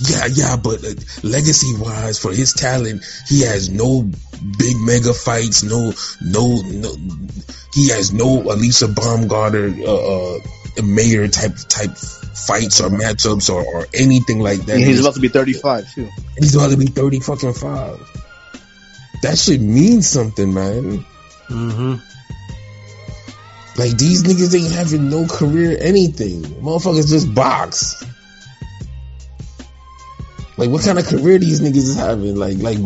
[0.00, 5.62] yeah, yeah, but uh, legacy wise, for his talent, he has no big mega fights.
[5.62, 6.94] No, no, no.
[7.74, 10.38] He has no Alyssa Baumgardner, uh, uh,
[10.82, 14.76] Mayer type type fights or matchups or, or anything like that.
[14.76, 16.08] And he's about to be thirty five too.
[16.38, 18.00] He's about to be thirty fucking five.
[19.22, 21.04] That should mean something, man.
[21.48, 21.94] Mm-hmm.
[23.78, 26.42] Like these niggas ain't having no career anything.
[26.42, 28.04] Motherfuckers just box.
[30.58, 32.34] Like, what kind of career these niggas is having?
[32.34, 32.78] Like, like,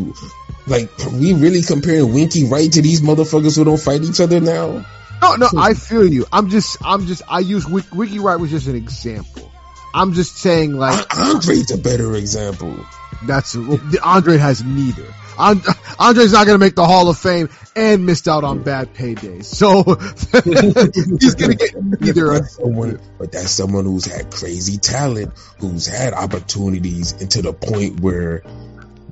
[0.67, 4.85] like, we really comparing Winky Wright to these motherfuckers who don't fight each other now?
[5.23, 5.59] No, no, hmm.
[5.59, 6.27] I feel you.
[6.33, 9.51] I'm just, I'm just, I use Winky Wright was just an example.
[9.95, 12.77] I'm just saying, like, Andre's a better example.
[13.25, 13.55] That's
[14.03, 15.07] Andre has neither.
[15.39, 19.45] Andre's not going to make the Hall of Fame and missed out on bad paydays.
[19.45, 19.83] So
[21.21, 22.45] he's going to get neither.
[22.45, 28.01] Someone, but that's someone who's had crazy talent, who's had opportunities, and to the point
[28.01, 28.43] where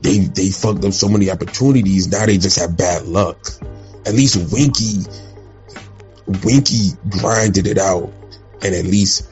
[0.02, 2.08] they they fucked up so many opportunities.
[2.08, 3.38] Now they just have bad luck.
[4.06, 5.04] At least Winky,
[6.44, 8.12] Winky grinded it out,
[8.62, 9.28] and at least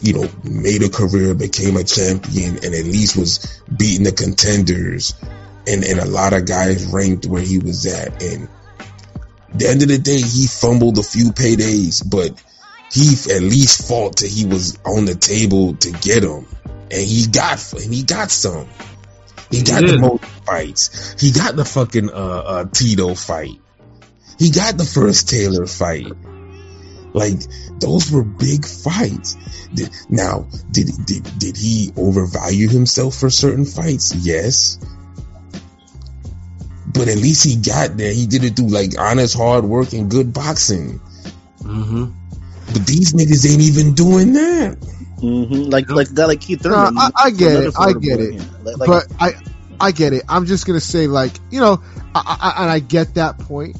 [0.00, 5.14] you know, made a career, became a champion, and at least was beating the contenders
[5.68, 8.22] and, and a lot of guys ranked where he was at.
[8.22, 8.48] And
[9.54, 12.42] the end of the day, he fumbled a few paydays, but
[12.90, 16.46] he at least fought till he was on the table to get them.
[16.90, 18.66] And he got, and he got some.
[19.50, 21.20] He got the most fights.
[21.20, 23.60] He got the fucking, uh, uh, Tito fight.
[24.38, 26.06] He got the first Taylor fight.
[27.18, 27.40] Like
[27.80, 29.36] those were big fights.
[29.74, 34.14] Did, now, did did did he overvalue himself for certain fights?
[34.14, 34.78] Yes
[36.98, 38.12] but at least he got there.
[38.12, 41.00] He did it through like honest hard work and good boxing.
[41.60, 42.06] Mm-hmm.
[42.72, 44.78] But these niggas ain't even doing that.
[45.18, 45.70] Mm-hmm.
[45.70, 46.94] Like like that, like Keith Thurman.
[46.94, 47.74] No, I, I, get it.
[47.78, 48.40] I get it.
[48.62, 49.32] Like, like, but I
[49.80, 50.24] I get it.
[50.28, 51.82] I'm just gonna say, like, you know,
[52.14, 53.76] I, I, and I get that point.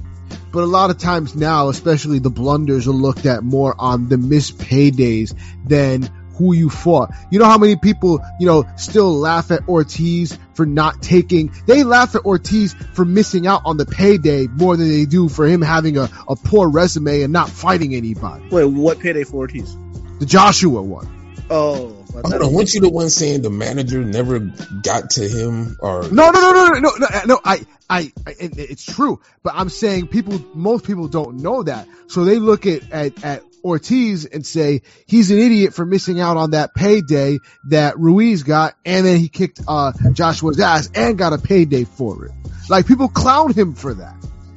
[0.52, 4.18] But a lot of times now, especially the blunders are looked at more on the
[4.18, 5.34] missed paydays
[5.66, 6.08] than
[6.38, 7.10] who you fought.
[7.30, 11.82] You know how many people, you know, still laugh at Ortiz for not taking, they
[11.82, 15.60] laugh at Ortiz for missing out on the payday more than they do for him
[15.60, 18.48] having a, a poor resume and not fighting anybody.
[18.50, 19.76] Wait, what payday for Ortiz?
[20.20, 21.08] The Joshua one.
[21.50, 21.97] Oh.
[22.16, 22.50] I don't know.
[22.50, 26.52] Weren't you the one saying the manager never got to him or No, no, no,
[26.52, 27.40] no, no, no, no, no.
[27.44, 31.88] I, I, I it, it's true, but I'm saying people, most people don't know that.
[32.08, 36.36] So they look at, at, at Ortiz and say he's an idiot for missing out
[36.36, 41.32] on that payday that Ruiz got, and then he kicked uh, Joshua's ass and got
[41.32, 42.32] a payday for it.
[42.68, 44.16] Like people clown him for that.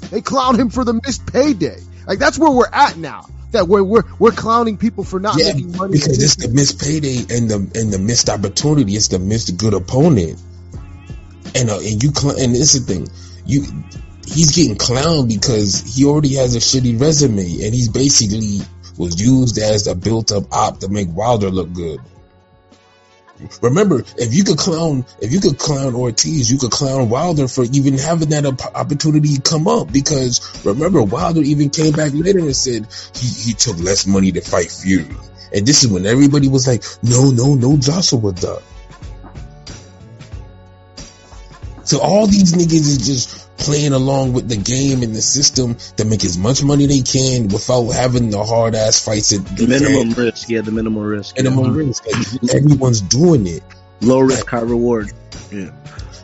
[0.10, 1.80] They clown him for the missed payday.
[2.06, 3.28] Like that's where we're at now.
[3.52, 5.94] That we're we're we're clowning people for not yeah, making money.
[5.94, 8.94] because it's the missed payday and the and the missed opportunity.
[8.94, 10.42] It's the missed good opponent,
[11.56, 13.08] and uh, and you cl- and it's the thing
[13.46, 13.64] you
[14.26, 18.60] he's getting clowned because he already has a shitty resume and he's basically
[18.98, 22.00] was used as a built up op to make Wilder look good.
[23.62, 27.64] Remember, if you could clown, if you could clown Ortiz, you could clown Wilder for
[27.64, 29.92] even having that op- opportunity come up.
[29.92, 34.42] Because remember, Wilder even came back later and said he, he took less money to
[34.42, 35.16] fight Fury.
[35.54, 38.64] And this is when everybody was like, no, no, no, Joshua duck.
[41.84, 46.06] So all these niggas is just playing along with the game and the system to
[46.06, 50.12] make as much money they can without having the hard ass fights at The minimum
[50.12, 51.38] risk, yeah, the minimum risk.
[51.38, 51.76] minimum mm-hmm.
[51.76, 52.06] risk.
[52.42, 53.64] Like, everyone's doing it.
[54.02, 55.12] Low risk, high reward.
[55.52, 55.72] Yeah.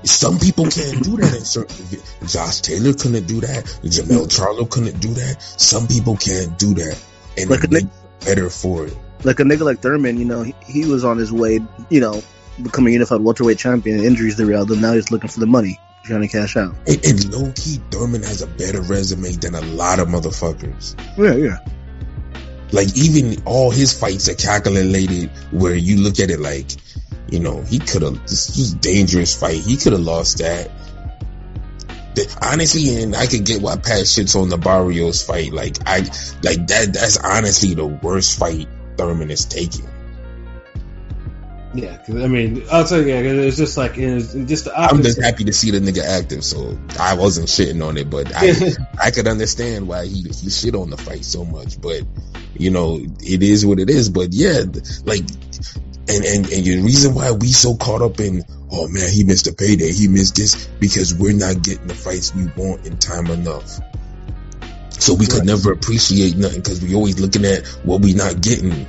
[0.04, 2.00] Some people can't do that in certain.
[2.28, 3.66] Josh Taylor couldn't do that.
[3.84, 4.62] Jermell mm-hmm.
[4.64, 5.42] Charlo couldn't do that.
[5.42, 7.04] Some people can't do that,
[7.38, 7.92] and Like they a Nick-
[8.26, 8.98] better for it.
[9.24, 12.22] Like a nigga like Thurman, you know, he, he was on his way, you know,
[12.62, 14.04] becoming a unified welterweight champion.
[14.04, 14.80] Injuries derailed him.
[14.82, 16.76] Now he's looking for the money, trying to cash out.
[16.88, 20.96] And, and low key, Thurman has a better resume than a lot of motherfuckers.
[21.18, 21.58] Yeah, yeah.
[22.72, 26.72] Like even all his fights are calculated, where you look at it like,
[27.30, 28.22] you know, he could have.
[28.24, 29.62] This was dangerous fight.
[29.62, 30.72] He could have lost that.
[32.42, 35.54] Honestly, and I could get why Pat shits on the Barrios fight.
[35.54, 36.00] Like I,
[36.44, 36.90] like that.
[36.94, 39.88] That's honestly the worst fight Thurman is taking.
[41.74, 45.04] Yeah, 'cause, I mean, I'll tell you, yeah, it's just like it's just the I'm
[45.04, 48.74] just happy to see the nigga active, so I wasn't shitting on it, but I
[49.04, 51.80] I could understand why he he shit on the fight so much.
[51.82, 52.04] But
[52.58, 54.10] you know, it is what it is.
[54.10, 54.62] But yeah,
[55.06, 55.24] like,
[56.08, 59.48] and and and the reason why we so caught up in oh man, he missed
[59.48, 63.28] a payday, he missed this because we're not getting the fights we want in time
[63.28, 63.80] enough.
[65.00, 65.46] So we could Right.
[65.48, 68.88] never appreciate nothing because we always looking at what we not getting.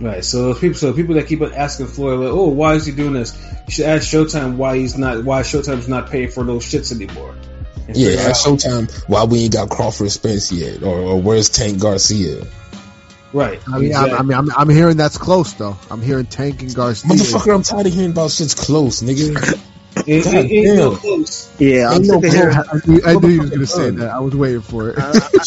[0.00, 0.24] Right.
[0.24, 3.36] So people, so people that keep asking Floyd, like, "Oh, why is he doing this?"
[3.66, 7.34] You should ask Showtime why he's not, why Showtime's not paying for those shits anymore.
[7.86, 11.50] And Yeah, figure at Showtime, why we ain't got Crawford Spence yet, or, or where's
[11.50, 12.46] Tank Garcia?
[13.32, 13.60] Right.
[13.68, 14.12] I mean, exactly.
[14.12, 15.76] I, I mean, I'm, I'm hearing that's close though.
[15.90, 17.10] I'm hearing Tank and Garcia.
[17.10, 19.60] Motherfucker, I'm tired of hearing about shit's close, nigga.
[20.06, 20.98] It, God it, no damn.
[20.98, 21.50] close.
[21.58, 22.16] Yeah, I'm no.
[22.16, 24.10] I knew, I knew he was gonna say that.
[24.10, 24.98] I was waiting for it.
[24.98, 25.38] Uh, I,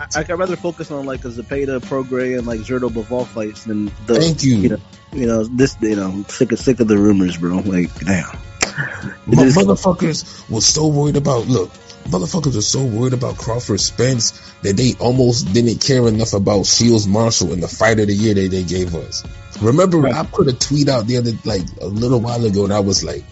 [0.00, 3.64] I, I, I'd rather focus on like a Zepeda, Prograis, and like Zurdo Bivol fights
[3.64, 4.14] than the.
[4.14, 4.56] Thank you.
[4.56, 4.80] You know,
[5.12, 5.76] you know this.
[5.80, 7.56] You know, I'm sick of sick of the rumors, bro.
[7.58, 8.38] Like, damn.
[8.62, 11.70] It Mo- motherfuckers was so worried about look
[12.04, 17.06] motherfuckers were so worried about crawford spence that they almost didn't care enough about shields
[17.06, 19.24] marshall in the fight of the year that they gave us
[19.60, 22.80] remember i put a tweet out the other like a little while ago and i
[22.80, 23.24] was like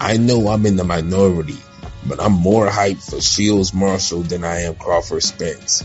[0.00, 1.58] i know i'm in the minority
[2.06, 5.82] but i'm more hyped for shields marshall than i am crawford spence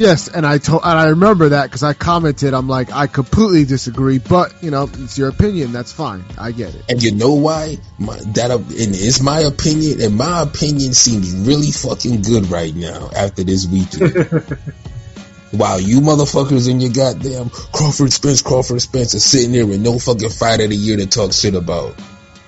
[0.00, 2.54] Yes, and I told, and I remember that because I commented.
[2.54, 5.72] I'm like, I completely disagree, but you know, it's your opinion.
[5.72, 6.24] That's fine.
[6.38, 6.86] I get it.
[6.88, 7.76] And you know why?
[7.98, 13.10] My, that and it's my opinion, and my opinion seems really fucking good right now
[13.14, 14.56] after this weekend.
[15.50, 19.98] While you motherfuckers in your goddamn Crawford Spence, Crawford Spence are sitting there with no
[19.98, 21.94] fucking fight of the year to talk shit about.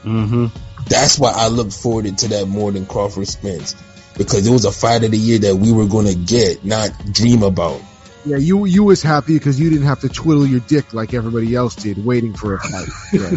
[0.04, 0.46] Mm-hmm.
[0.88, 3.74] That's why I look forward to that more than Crawford Spence.
[4.16, 7.42] Because it was a fight of the year that we were gonna get, not dream
[7.42, 7.80] about.
[8.24, 11.56] Yeah, you you was happy because you didn't have to twiddle your dick like everybody
[11.56, 12.88] else did, waiting for a fight.
[13.12, 13.30] Yeah.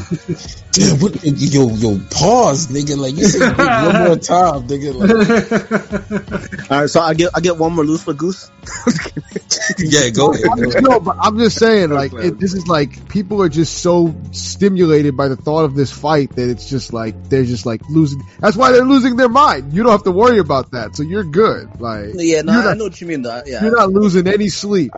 [0.73, 2.95] Damn, what, yo, yo, pause, nigga.
[2.95, 4.93] Like you said, one more time, nigga.
[4.93, 8.51] Like, All right, so I get I get one more loose for Goose.
[9.79, 10.45] yeah, go ahead.
[10.51, 13.79] I'm just, no, but I'm just saying, like, it, this is like people are just
[13.79, 17.81] so stimulated by the thought of this fight that it's just like they're just like
[17.89, 18.21] losing.
[18.39, 19.73] That's why they're losing their mind.
[19.73, 21.79] You don't have to worry about that, so you're good.
[21.79, 23.21] Like, Yeah, no, you're I not, know what you mean.
[23.21, 23.41] Though.
[23.45, 24.91] Yeah, you're not losing any sleep.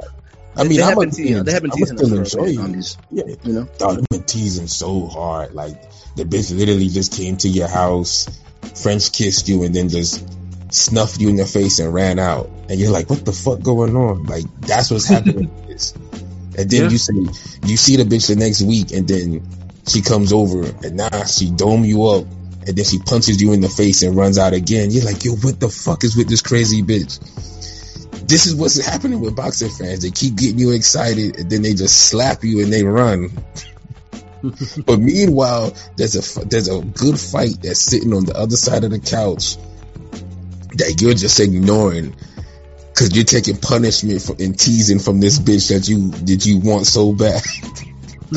[0.55, 2.33] I mean, they I'm have a, been, te- they have been I'm teasing still us
[2.33, 3.67] for a bit enjoy on these, Yeah, you know.
[3.77, 5.53] dog, they've been teasing so hard.
[5.53, 5.79] Like
[6.15, 8.27] the bitch literally just came to your house,
[8.81, 10.23] French kissed you, and then just
[10.69, 12.49] snuffed you in the face and ran out.
[12.69, 14.25] And you're like, what the fuck going on?
[14.25, 15.51] Like that's what's happening.
[16.57, 16.89] And then Yeah.
[16.89, 17.13] you say
[17.65, 19.47] you see the bitch the next week, and then
[19.87, 22.25] she comes over and now she dome you up,
[22.65, 24.89] and then she punches you in the face and runs out again.
[24.89, 27.19] You're like, yo, what the fuck is with this crazy bitch?
[28.27, 30.01] This is what's happening with boxing fans.
[30.01, 33.29] They keep getting you excited, and then they just slap you and they run.
[34.85, 38.89] but meanwhile, there's a there's a good fight that's sitting on the other side of
[38.89, 39.57] the couch
[40.73, 42.15] that you're just ignoring
[42.89, 46.87] because you're taking punishment for, and teasing from this bitch that you that you want
[46.87, 47.41] so bad.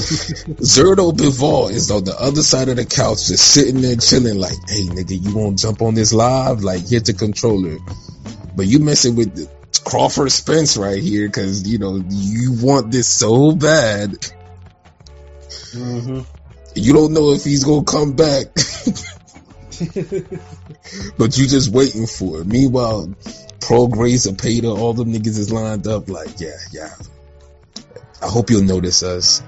[0.61, 4.57] Zurdo Bivol is on the other side of the couch, just sitting there chilling, like,
[4.69, 6.63] "Hey, nigga, you won't jump on this live?
[6.63, 7.79] Like, hit the controller."
[8.55, 9.51] But you messing with the
[9.85, 14.11] Crawford Spence right here because you know you want this so bad.
[15.73, 16.21] Mm-hmm.
[16.75, 18.47] You don't know if he's gonna come back,
[21.19, 22.47] but you just waiting for it.
[22.47, 23.15] Meanwhile,
[23.61, 26.09] Pro Grace, Zepeda, all them niggas is lined up.
[26.09, 26.95] Like, yeah, yeah.
[28.23, 29.43] I hope you'll notice us.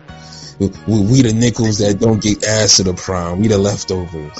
[0.59, 3.41] We, we, we the nickels that don't get ass to the prime.
[3.41, 4.33] We the leftovers.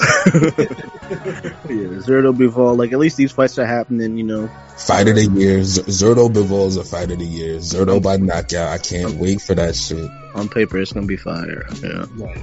[1.13, 4.49] Yeah, Zurdo Bivol, like at least these fights are happening, you know.
[4.77, 5.63] Fight of the year.
[5.63, 7.57] Z- Zurdo Bivol is a fight of the year.
[7.57, 8.69] Zurdo by knockout.
[8.69, 10.09] I can't wait for that shit.
[10.33, 11.65] On paper, it's gonna be fire.
[11.81, 12.05] Yeah.
[12.15, 12.41] Right.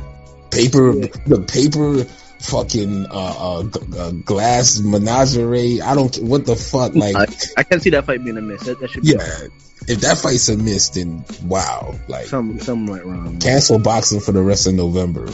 [0.50, 2.04] paper the paper
[2.40, 7.26] fucking uh, uh, g- uh glass menagerie i don't what the fuck like I,
[7.58, 8.64] I can see that fight being a miss.
[8.64, 9.48] That, that should be yeah
[9.88, 13.38] if that fight's a miss then wow like some something went wrong.
[13.40, 15.28] cancel boxing for the rest of november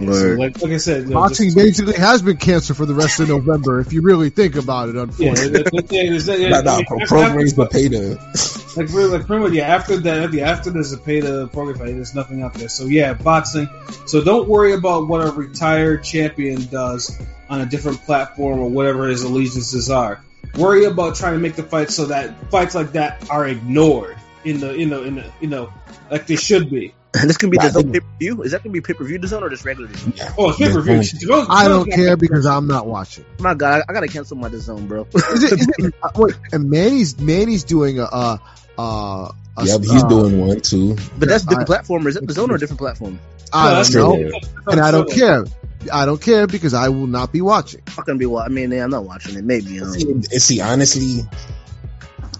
[0.00, 0.04] So,
[0.36, 3.20] like, like I said, you know, Boxing just- basically has been canceled for the rest
[3.20, 4.96] of November, if you really think about it.
[4.96, 7.66] Unfortunately, the, the thing is that, yeah, nah, I nah, mean, pro, after- Prograis the
[7.66, 9.74] payda like really, like pretty much, yeah.
[9.74, 12.68] After that, yeah, after the Zepeda program fight, there's nothing out there.
[12.68, 13.68] So yeah, boxing.
[14.06, 17.16] So don't worry about what a retired champion does
[17.48, 20.22] on a different platform or whatever his allegiances are.
[20.56, 24.60] Worry about trying to make the fight so that fights like that are ignored in
[24.60, 25.72] the you know in the you know
[26.10, 26.94] like they should be.
[27.14, 28.42] And this can be Nah, the pay per view.
[28.42, 30.16] Is that gonna be pay per view zone or just regular DAZN?
[30.16, 30.34] yeah.
[30.36, 31.02] Oh, pay per view.
[31.48, 33.24] I don't care because I'm not watching.
[33.38, 35.06] My God, I, I gotta cancel my DAZN, bro.
[35.14, 35.60] Is it?
[35.60, 38.04] Is it uh, wait, and Manny's Manny's doing a.
[38.04, 38.38] uh
[38.78, 42.06] uh, a- yep he's uh, doing one too but that's different I- platform.
[42.06, 43.18] Is it the zone or a different platform?
[43.52, 44.30] I don't true.
[44.30, 45.44] know, and I don't care.
[45.92, 47.82] I don't care because I will not be watching.
[47.96, 48.46] Not gonna be what?
[48.46, 49.44] I mean, I'm not watching it.
[49.44, 49.72] Maybe.
[49.72, 49.92] You know.
[49.92, 51.20] see, see honestly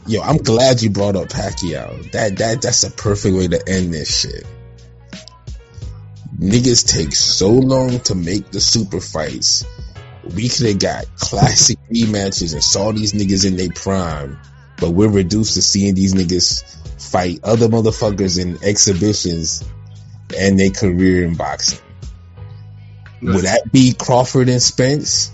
[0.06, 3.94] yo i'm glad you brought up pacquiao that that that's a perfect way to end
[3.94, 4.44] this shit
[6.38, 9.64] niggas take so long to make the super fights.
[10.34, 14.38] We could have got classic rematches and saw these niggas in their prime,
[14.78, 16.62] but we're reduced to seeing these niggas
[17.00, 19.64] fight other motherfuckers in exhibitions
[20.38, 21.78] and their career in boxing.
[23.22, 25.30] Would that be Crawford and Spence?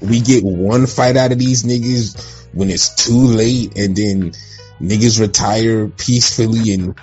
[0.00, 4.32] We get one fight out of these niggas when it's too late, and then
[4.80, 6.94] niggas retire peacefully and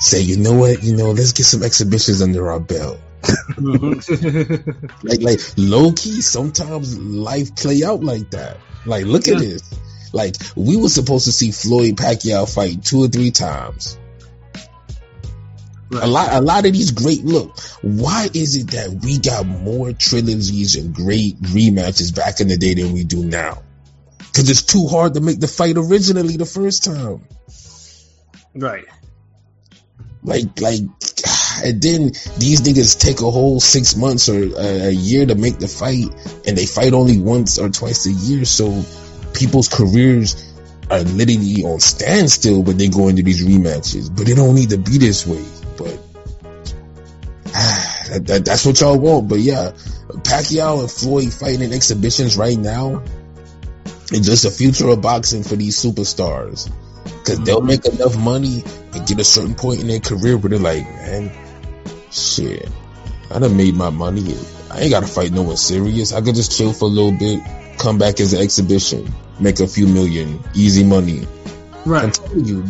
[0.00, 2.98] say, you know what, you know, let's get some exhibitions under our belt.
[3.22, 4.88] Mhm.
[5.04, 8.58] Like, like low key, sometimes life play out like that.
[8.84, 9.62] Like, look at this.
[10.12, 13.98] Like, we were supposed to see Floyd Pacquiao fight two or three times.
[16.00, 17.58] A lot, a lot of these great look.
[17.82, 22.74] Why is it that we got more trilogies and great rematches back in the day
[22.74, 23.62] than we do now?
[24.18, 27.26] Because it's too hard to make the fight originally the first time.
[28.54, 28.86] right.
[30.24, 30.80] Like, like,
[31.64, 35.58] and then these niggas take a whole six months or a, a year to make
[35.58, 36.06] the fight,
[36.46, 38.44] and they fight only once or twice a year.
[38.44, 38.82] So
[39.34, 40.52] people's careers
[40.90, 44.14] are literally on standstill when they go into these rematches.
[44.14, 45.44] But it don't need to be this way.
[45.76, 45.98] But
[47.52, 49.28] that, that, that's what y'all want.
[49.28, 49.72] But yeah,
[50.08, 53.02] Pacquiao and Floyd fighting in exhibitions right now.
[54.10, 56.70] It's just the future of boxing for these superstars
[57.04, 57.66] because they'll mm-hmm.
[57.68, 61.32] make enough money and get a certain point in their career where they're like, man,
[62.10, 62.68] shit,
[63.30, 64.34] I done made my money.
[64.70, 66.12] I ain't gotta fight no one serious.
[66.12, 67.40] I could just chill for a little bit,
[67.78, 71.26] come back as an exhibition, make a few million, easy money.
[71.84, 72.04] Right.
[72.04, 72.62] I'm telling you,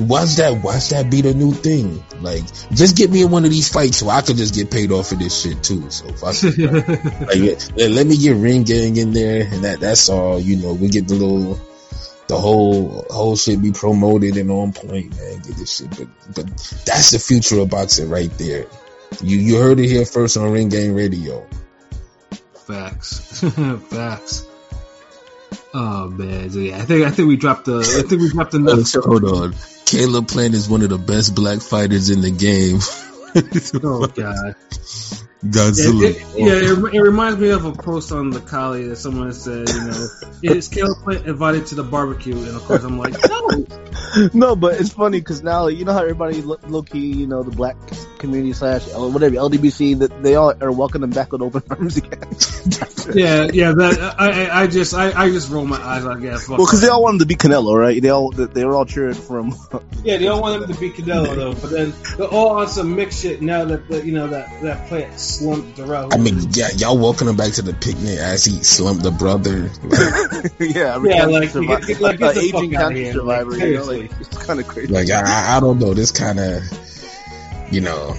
[0.00, 2.04] watch that, watch that be the new thing.
[2.20, 4.92] Like, just get me in one of these fights so I could just get paid
[4.92, 5.88] off for this shit too.
[5.90, 6.58] So fuck it.
[7.26, 10.38] like, let, let me get ring gang in there, and that that's all.
[10.38, 11.58] You know, we get the little,
[12.26, 15.36] the whole whole shit be promoted and on point, man.
[15.36, 16.46] Get this shit, but but
[16.84, 18.66] that's the future of boxing right there.
[19.22, 21.46] You you heard it here first on Ring Gang Radio.
[22.68, 23.40] Facts.
[23.90, 24.46] Facts.
[25.72, 28.52] Oh man, so, yeah, I think I think we dropped the I think we dropped
[28.86, 29.54] so hold on.
[29.86, 32.80] Caleb Plant is one of the best black fighters in the game.
[33.84, 34.54] Oh god.
[35.44, 36.10] Godzilla.
[36.10, 39.32] It, it, yeah, it, it reminds me of a post on the Kali that someone
[39.32, 40.06] said, you know,
[40.42, 42.36] is Caleb Plant invited to the barbecue?
[42.36, 43.66] And of course, I'm like, no.
[44.34, 47.44] no, but it's funny because now you know how everybody low, low key, you know,
[47.44, 47.76] the black
[48.18, 52.20] community slash whatever LDBC that they all are welcoming back with open arms again.
[53.14, 53.72] Yeah, yeah.
[53.72, 56.04] That I, I, I just, I, I just roll my eyes.
[56.04, 56.46] I guess.
[56.46, 58.02] well, because they all wanted to be Canelo, right?
[58.02, 59.54] They all they were all cheering for him.
[60.04, 61.54] Yeah, they don't want him to be Canelo though.
[61.54, 64.88] But then they're all on some mixed shit now that, that you know that that
[64.88, 66.12] Plant slumped Dirrell.
[66.12, 69.70] I mean, yeah, y'all welcome him back to the picnic as he slumped the brother.
[70.60, 73.50] Like, yeah, Yeah, like, survivor- get- like, get uh, the aging fuck outta cancer survivor.
[73.52, 74.92] like, you know, like, it's kind of crazy.
[74.92, 75.94] like I, I don't know.
[75.94, 76.62] This kind of,
[77.72, 78.14] you know,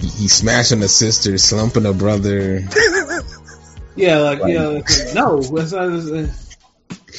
[0.00, 2.60] he, he smashing a sister, slumping a brother.
[3.96, 5.88] yeah, like yeah, like, no, that's not.
[5.88, 6.26] Uh,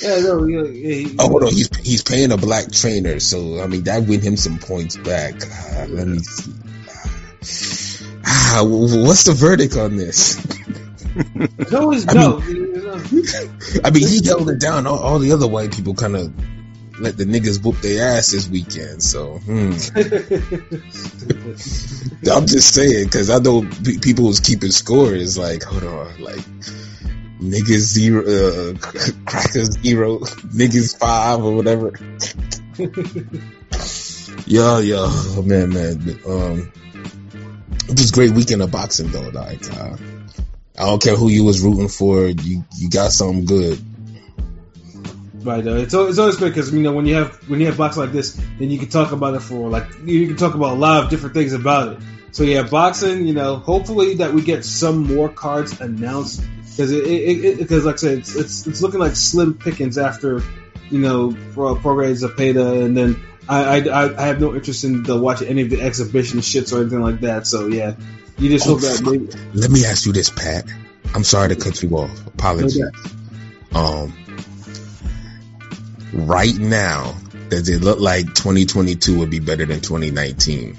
[0.02, 1.50] yeah, no, yeah, yeah, he- Oh, hold on.
[1.50, 5.34] He's he's paying a black trainer, so I mean that win him some points back.
[5.44, 6.52] Uh, let me see.
[8.40, 10.38] Ah, what's the verdict on this?
[11.72, 12.38] no, it's I no.
[13.84, 14.86] I mean, he held it down.
[14.86, 16.32] All, all the other white people kind of
[17.00, 19.02] let the niggas whoop their ass this weekend.
[19.02, 19.72] So, hmm.
[22.32, 25.14] I'm just saying because I know pe- people was keeping score.
[25.14, 26.46] It's like, hold on, like
[27.40, 28.78] niggas zero, uh,
[29.26, 31.94] crackers zero, niggas five or whatever.
[34.46, 36.20] yo, yo, oh, man, man.
[36.28, 36.72] Um,
[37.90, 39.30] it was great weekend of boxing though.
[39.30, 39.98] Like, uh,
[40.78, 42.28] I don't care who you was rooting for.
[42.28, 43.80] You you got something good.
[45.44, 45.66] Right.
[45.66, 48.12] It's it's always good because you know when you have when you have boxing like
[48.12, 51.04] this, then you can talk about it for like you can talk about a lot
[51.04, 52.00] of different things about it.
[52.32, 53.26] So yeah, boxing.
[53.26, 56.44] You know, hopefully that we get some more cards announced
[56.78, 60.44] because it because like I said, it's, it's it's looking like slim pickings after
[60.90, 63.16] you know for Prograis Zepeda, and then
[63.50, 66.82] I, I I have no interest in the watching any of the exhibition shits or
[66.82, 67.48] anything like that.
[67.48, 67.96] So yeah,
[68.38, 70.66] you just Oh, hope that maybe, Let me ask you this, Pat.
[71.16, 72.28] I'm sorry to cut you off.
[72.28, 72.84] Apologies.
[73.74, 74.14] Um,
[76.14, 77.16] right now,
[77.50, 80.78] does it look like 2022 would be better than 2019?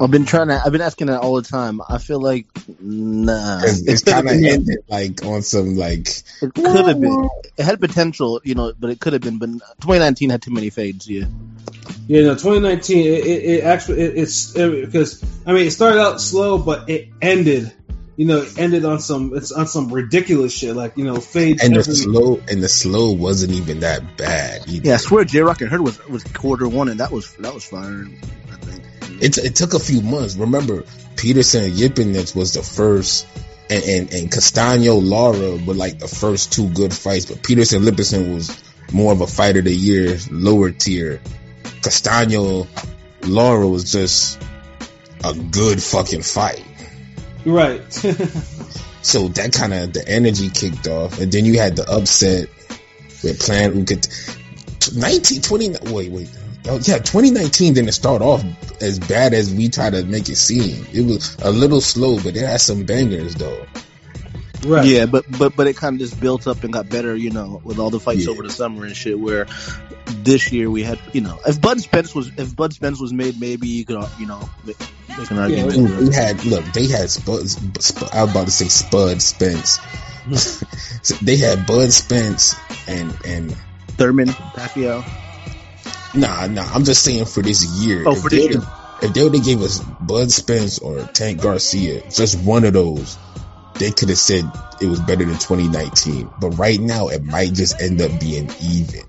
[0.00, 0.60] I've been trying to.
[0.64, 1.80] I've been asking that all the time.
[1.86, 2.46] I feel like
[2.80, 3.60] nah.
[3.64, 6.08] it's better kind of ended like on some like
[6.40, 7.28] It could have been.
[7.56, 9.38] It had potential, you know, but it could have been.
[9.38, 11.08] But 2019 had too many fades.
[11.08, 11.24] Yeah.
[12.06, 12.98] Yeah, no, 2019.
[12.98, 16.88] It, it, it actually it, it's it, because I mean it started out slow, but
[16.88, 17.72] it ended.
[18.16, 21.62] You know, it ended on some it's on some ridiculous shit like you know fades.
[21.62, 24.66] and the slow and the slow wasn't even that bad.
[24.68, 24.88] Either.
[24.88, 27.54] Yeah, I swear J Rock and Heard was was quarter one, and that was that
[27.54, 28.06] was fire.
[28.50, 29.22] I think.
[29.22, 30.36] It, it took a few months.
[30.36, 30.84] Remember,
[31.16, 33.26] Peterson and Yipinets was the first,
[33.70, 37.26] and, and, and Castano Lara were like the first two good fights.
[37.26, 38.62] But Peterson Lipperson was
[38.92, 41.20] more of a fighter of the year, lower tier.
[41.82, 42.66] Castano
[43.22, 44.40] Lara was just
[45.24, 46.64] a good fucking fight.
[47.44, 47.82] right.
[49.00, 52.48] So that kind of the energy kicked off, and then you had the upset
[53.22, 54.06] with Plan Ukat.
[54.94, 56.28] 19, 20, wait, wait.
[56.66, 58.42] Oh, yeah, 2019 didn't start off
[58.80, 60.86] as bad as we try to make it seem.
[60.92, 63.66] It was a little slow, but it had some bangers though.
[64.66, 64.84] right.
[64.86, 67.60] Yeah, but but but it kind of just built up and got better, you know,
[67.64, 68.30] with all the fights Yeah.
[68.30, 69.18] over the summer and shit.
[69.18, 69.46] Where
[70.22, 73.38] this year we had, you know, if Bud Spence was if Bud Spence was made,
[73.40, 74.78] maybe you could, you know, make,
[75.16, 75.76] make an argument.
[75.76, 76.08] Yeah, for it.
[76.08, 77.48] We had look, they had Spud.
[77.48, 79.76] Spud I was about to say Spud Spence.
[79.78, 80.34] Hmm.
[81.02, 82.54] So they had Bud Spence
[82.88, 83.56] and and
[83.96, 85.04] Thurman, Pacquiao.
[86.14, 86.64] Nah nah.
[86.72, 88.04] I'm just saying for this year.
[88.06, 88.62] Oh, If for they this year.
[89.02, 93.16] if they would have gave us Bud Spence or Tank Garcia, just one of those,
[93.74, 94.44] they could have said
[94.80, 96.30] it was better than 2019.
[96.40, 99.02] But right now, it might just end up being even.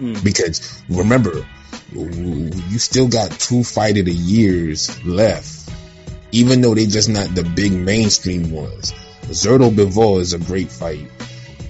[0.00, 0.24] Mm.
[0.24, 1.46] Because remember,
[1.92, 5.70] you still got two fight of the years left,
[6.32, 8.92] even though they just not the big mainstream ones.
[9.26, 11.08] Zurdo Bivol is a great fight,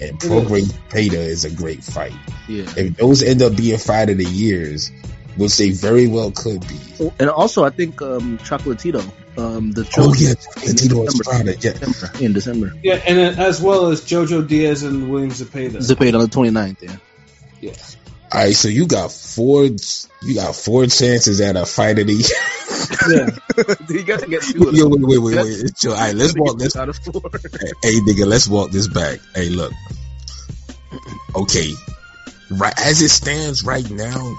[0.01, 2.13] and Prograis Peta is a great fight.
[2.47, 2.65] Yeah.
[2.77, 4.91] If those end up being fight of the years,
[5.35, 9.01] which they very well could be, And also, I think um, Chocolatito,
[9.37, 10.29] um, the Oh Choco- yeah,
[10.67, 11.51] in Tito December.
[11.51, 11.55] Estrada.
[11.59, 12.73] Yeah, December, in December.
[12.83, 15.81] Yeah, and then as well as JoJo Diaz and William Zepeda.
[15.81, 16.95] Zapata on the 29th, yeah.
[17.61, 17.97] yes.
[18.31, 19.63] All right, so you got four.
[19.63, 22.23] You got four chances at a fight of the year.
[23.09, 23.29] Yeah.
[23.89, 25.01] you got to get two of Yo, them.
[25.03, 25.75] wait, wait, wait, wait.
[25.75, 25.93] Chill.
[25.93, 26.75] All right, let's walk this.
[26.75, 27.21] out of four.
[27.81, 29.19] Hey, nigga, let's walk this back.
[29.35, 29.71] Hey, look.
[31.35, 31.73] Okay,
[32.51, 34.37] right as it stands right now,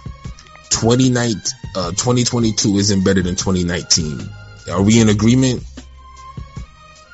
[0.71, 1.35] 29,
[1.77, 4.29] uh, 2022 isn't better than 2019.
[4.71, 5.63] Are we in agreement?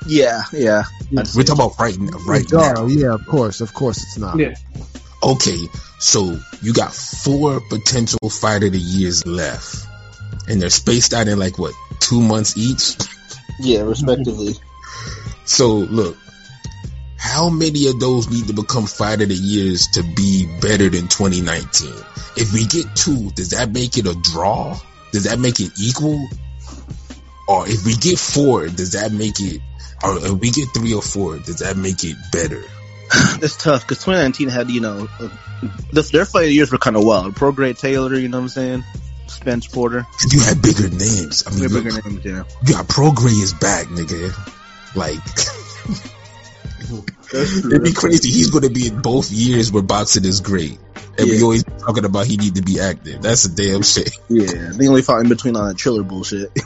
[0.07, 0.85] Yeah, yeah.
[1.17, 1.97] I'd We're talking about right,
[2.27, 2.87] right now.
[2.87, 4.39] Yeah, of course, of course, it's not.
[4.39, 4.55] Yeah.
[5.23, 5.59] Okay,
[5.99, 9.87] so you got four potential fighter of the years left,
[10.49, 12.97] and they're spaced out in like what two months each.
[13.61, 14.55] yeah, respectively.
[15.45, 16.17] So look,
[17.19, 21.09] how many of those need to become fighter of the years to be better than
[21.09, 21.91] 2019?
[22.37, 24.79] If we get two, does that make it a draw?
[25.13, 26.29] Does that make it equal?
[27.49, 29.61] Or if we get four, does that make it?
[30.03, 32.63] Or if we get three or four, does that make it better?
[33.43, 35.29] It's tough because 2019 had, you know, uh,
[35.93, 37.35] the, their fight years were kind of wild.
[37.35, 38.85] Prograis Taylor, you know what I'm saying?
[39.27, 40.07] Spence Porter.
[40.31, 41.45] You had bigger names.
[41.47, 42.45] I mean, look, bigger names, yeah.
[42.67, 44.33] you got Prograis is back, nigga.
[44.95, 45.19] Like,
[47.33, 48.31] it'd be crazy.
[48.31, 50.79] He's going to be in both years where boxing is great.
[51.19, 51.43] And we Yeah.
[51.43, 53.23] always talking about he need to be active.
[53.23, 54.11] That's a damn shit.
[54.29, 56.51] Yeah, they only fought in between on that chiller bullshit.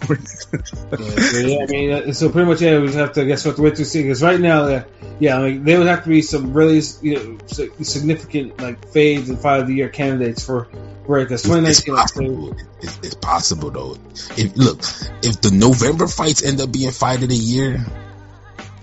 [0.90, 3.24] Yeah, so, yeah, I mean, uh, so pretty much, yeah, we just have to I
[3.24, 4.84] guess we have to wait to see because right now, uh,
[5.18, 7.38] yeah, I mean, there would have to be some really, you know,
[7.82, 10.68] significant like fades and fight of the year candidates for
[11.06, 11.28] for it.
[11.28, 11.94] That's It's 2019.
[11.94, 12.56] like, possible.
[12.80, 13.96] It's, it's possible though.
[14.36, 14.78] If look,
[15.22, 17.84] if the November fights end up being fight of the year,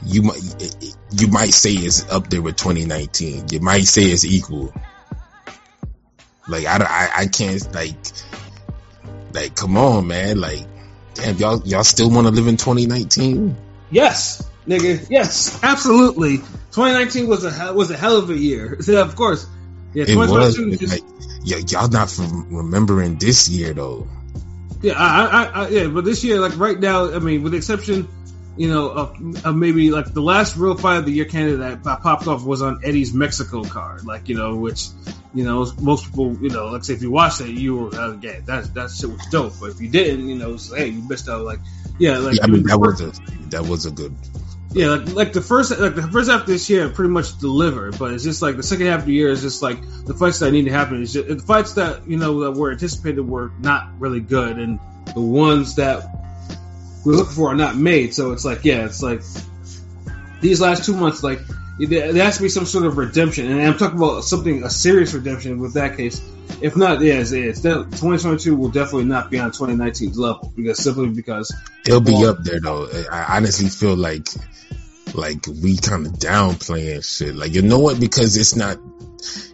[0.06, 3.46] you might it- it- you might say it's up there with 2019.
[3.52, 4.74] You might say it's equal.
[6.48, 7.96] Like I, I, I can't like
[9.34, 10.40] like come on, man.
[10.40, 10.66] Like
[11.16, 13.56] damn, y'all y'all still want to live in 2019?
[13.92, 15.06] Yes, nigga.
[15.10, 16.38] Yes, absolutely.
[16.38, 18.78] 2019 was a hell- was a hell of a year.
[18.88, 19.46] Yeah, of course.
[19.94, 21.04] Yeah, It was 2022 just like
[21.46, 24.08] y- y'all not from remembering this year though.
[24.82, 27.58] Yeah, I, I, I, yeah, but this year, like right now, I mean, with the
[27.58, 28.08] exception,
[28.58, 32.02] you know, of, of maybe like the last real fight of the year candidate that
[32.02, 34.88] popped off was on Eddie's Mexico card, like you know, which
[35.34, 38.18] you know most people, you know, like say if you watched it, you were uh,
[38.22, 41.02] yeah, that that shit was dope, but if you didn't, you know, it's, hey, you
[41.08, 41.44] missed out.
[41.44, 41.60] Like
[42.00, 43.12] yeah, like Yeah, I mean that was a
[43.50, 44.16] that was a good
[44.76, 47.98] yeah, like, like the first like the first half of this year pretty much delivered,
[47.98, 50.40] but it's just like the second half of the year is just like the fights
[50.40, 51.02] that need to happen.
[51.02, 54.82] Is just, the fights that you know that were anticipated were not really good, and
[55.14, 56.25] the ones that
[57.06, 58.14] we're looking for are not made.
[58.14, 59.22] So it's like yeah, it's like
[60.42, 61.40] these last two months, like
[61.80, 65.14] there has to be some sort of redemption, and I'm talking about something a serious
[65.14, 66.22] redemption with that case.
[66.62, 71.10] If not, yeah, it's, it's 2022 will definitely not be on 2019's level because simply
[71.10, 71.54] because
[71.86, 72.88] It'll be up there though.
[73.12, 74.28] I honestly feel like
[75.14, 77.36] like we kind of downplaying shit.
[77.36, 78.00] Like you know what?
[78.00, 78.78] Because it's not.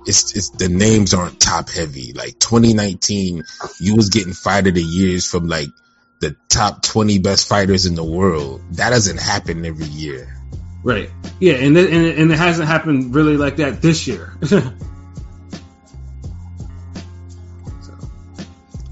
[0.06, 2.14] It's it's the names aren't top heavy.
[2.14, 3.44] Like 2019,
[3.80, 5.70] you was getting fight of the years from like
[6.22, 8.62] the top 20 best fighters in the world.
[8.72, 10.38] That doesn't happen every year.
[10.84, 11.10] Right.
[11.40, 14.34] Yeah, and it, and, it, and it hasn't happened really like that this year.
[14.44, 14.60] so,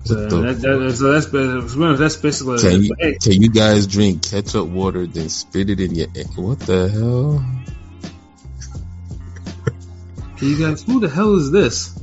[0.04, 2.60] so, that, that, so that's that's basically.
[2.60, 6.08] Can you hey, can you guys drink ketchup water then spit it in your?
[6.36, 7.46] What the hell?
[10.38, 12.00] can you guys, who the hell is this?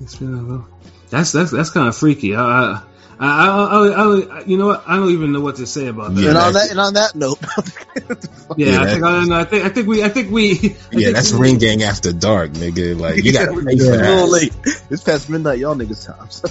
[0.00, 0.75] It's been a-
[1.10, 2.34] That's that's that's kind of freaky.
[2.34, 2.82] I, I,
[3.18, 4.84] I, I, I, I, you know what?
[4.86, 6.20] I don't even know what to say about that.
[6.20, 7.38] Yeah, and on that and on that note,
[8.56, 10.52] Yeah, Yeah, I think I, I think I think we I think we.
[10.52, 12.98] I Yeah, think that's we- Ring Gang after dark, nigga.
[12.98, 14.26] Like you got to pay for it's a little that.
[14.26, 14.54] late.
[14.90, 16.28] It's past midnight, y'all niggas time.
[16.30, 16.48] So.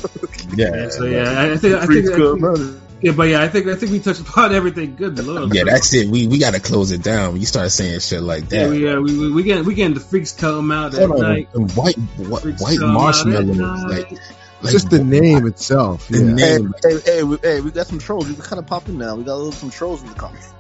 [0.55, 2.81] Yeah, So yeah, I I think I Freaks think, I Club, think brother.
[3.01, 4.95] yeah, but yeah, I think I think we touched upon everything.
[4.95, 5.53] Good lord.
[5.53, 6.07] Yeah, that's it.
[6.09, 7.33] We we gotta close it down.
[7.33, 8.69] When you start saying shit like Yeah, that.
[8.71, 11.47] we, uh, we, we, we get we getting the freaks come out at on, night.
[11.53, 13.87] white white, white come at marshmallows, night.
[14.11, 14.19] like
[14.65, 16.07] like Just the name itself.
[16.07, 16.33] The Yeah.
[16.33, 16.73] name.
[16.83, 18.27] Hey, hey, hey, we, hey, we got some trolls.
[18.27, 19.15] We kind of popping now.
[19.15, 20.51] We got a little some trolls in the comments.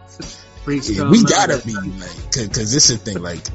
[0.67, 1.99] Yeah, we gotta at be night.
[1.99, 3.21] like, cause, 'cause this is the thing.
[3.21, 3.47] Like,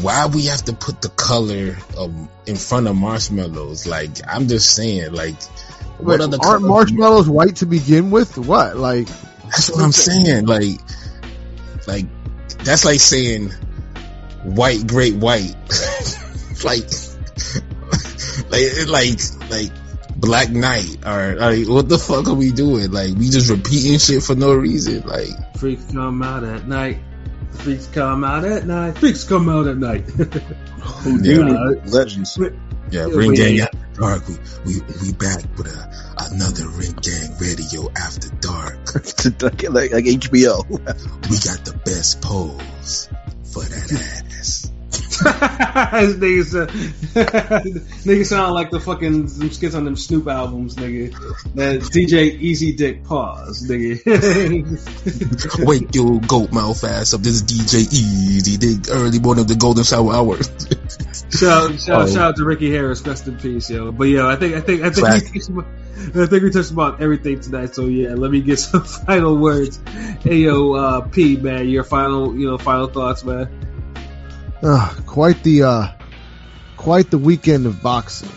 [0.00, 2.14] why we have to put the color of
[2.46, 3.86] in front of marshmallows?
[3.86, 5.42] Like, I'm just saying, like,
[5.98, 8.38] what Wait, other aren't marshmallows white to begin with?
[8.38, 8.76] What?
[8.76, 9.08] Like,
[9.44, 10.46] That's what I'm saying.
[10.46, 10.80] Like,
[11.86, 12.06] like
[12.64, 13.50] that's like saying
[14.44, 15.54] white, great white.
[16.64, 16.88] like,
[18.56, 19.72] like, like, like
[20.16, 22.90] Black Knight or like, what the fuck are we doing?
[22.90, 25.06] Like, we just repeating shit for no reason.
[25.06, 26.98] Like, Freaks come out at night.
[27.52, 28.98] Freaks come out at night.
[28.98, 30.02] Freaks come out at night.
[30.80, 32.38] Houdini, legends.
[32.38, 32.48] yeah,
[32.90, 33.64] Yeah, Ring but Gang yeah.
[33.64, 34.28] After Dark.
[34.28, 34.34] We,
[34.66, 38.94] we, we back with a, another Ring Gang Radio After Dark.
[39.42, 40.68] like, like like HBO.
[40.68, 43.08] We got the best pose
[43.44, 44.72] for that ass.
[46.16, 46.66] niggas, uh,
[48.04, 51.12] niggas sound like the fucking some skits on them Snoop albums, nigga.
[51.54, 54.04] That DJ Easy Dick pause, nigga.
[55.66, 57.22] Wake your goat mouth ass up.
[57.22, 60.36] This is DJ Easy, the early morning of the golden shower hour.
[61.30, 62.06] shout, shout, oh.
[62.06, 63.92] shout out to Ricky Harris, rest in peace, yo.
[63.92, 65.66] But yo, I think, I think, I think, we touched about,
[66.14, 67.74] I think we touched about everything tonight.
[67.74, 69.80] So yeah, let me get some final words.
[70.20, 73.65] Hey yo, uh, P man, your final, you know, final thoughts, man.
[74.62, 75.88] Uh, quite the, uh,
[76.76, 78.30] quite the weekend of boxing.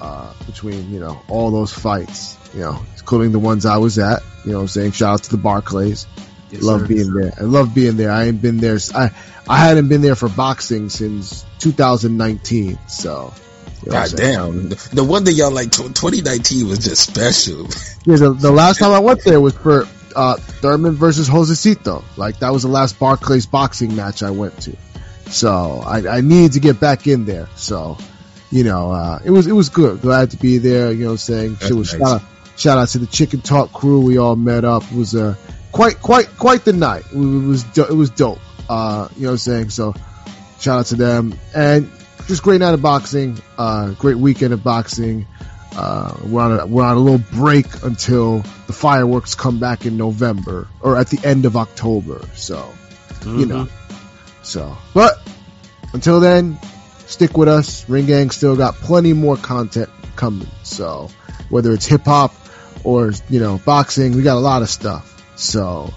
[0.00, 4.22] Uh, between you know all those fights, you know, including the ones I was at.
[4.44, 6.06] You know, I'm saying shout out to the Barclays.
[6.50, 6.86] Yes, love sir.
[6.86, 7.32] being there.
[7.36, 8.12] I love being there.
[8.12, 8.78] I ain't been there.
[8.94, 9.10] I
[9.48, 12.78] I hadn't been there for boxing since 2019.
[12.88, 13.32] So.
[13.84, 14.68] You know God damn!
[14.68, 17.68] The one that y'all like 2019 was just special.
[18.04, 22.02] Yeah, the, the last time I went there was for uh, Thurman versus Josesito.
[22.16, 24.76] Like that was the last Barclays boxing match I went to.
[25.30, 27.48] So I, I needed to get back in there.
[27.56, 27.98] So,
[28.50, 30.00] you know, uh, it was it was good.
[30.00, 30.92] Glad to be there.
[30.92, 32.00] You know, what I'm saying That's was nice.
[32.00, 34.00] shout out, shout out to the Chicken Talk crew.
[34.00, 34.84] We all met up.
[34.84, 35.36] It was a
[35.72, 37.04] quite quite quite the night.
[37.12, 38.40] It was it was dope.
[38.68, 39.70] Uh, you know what I'm saying?
[39.70, 39.94] So
[40.60, 41.90] shout out to them and
[42.26, 43.38] just great night of boxing.
[43.56, 45.26] Uh, great weekend of boxing.
[45.74, 49.96] Uh, we're on a, we're on a little break until the fireworks come back in
[49.96, 52.20] November or at the end of October.
[52.34, 53.38] So, mm-hmm.
[53.38, 53.68] you know,
[54.42, 55.20] so, but
[55.92, 56.58] until then,
[57.06, 57.88] stick with us.
[57.88, 60.48] Ring Gang still got plenty more content coming.
[60.62, 61.08] So
[61.48, 62.34] whether it's hip hop
[62.84, 65.14] or, you know, boxing, we got a lot of stuff.
[65.36, 65.92] So,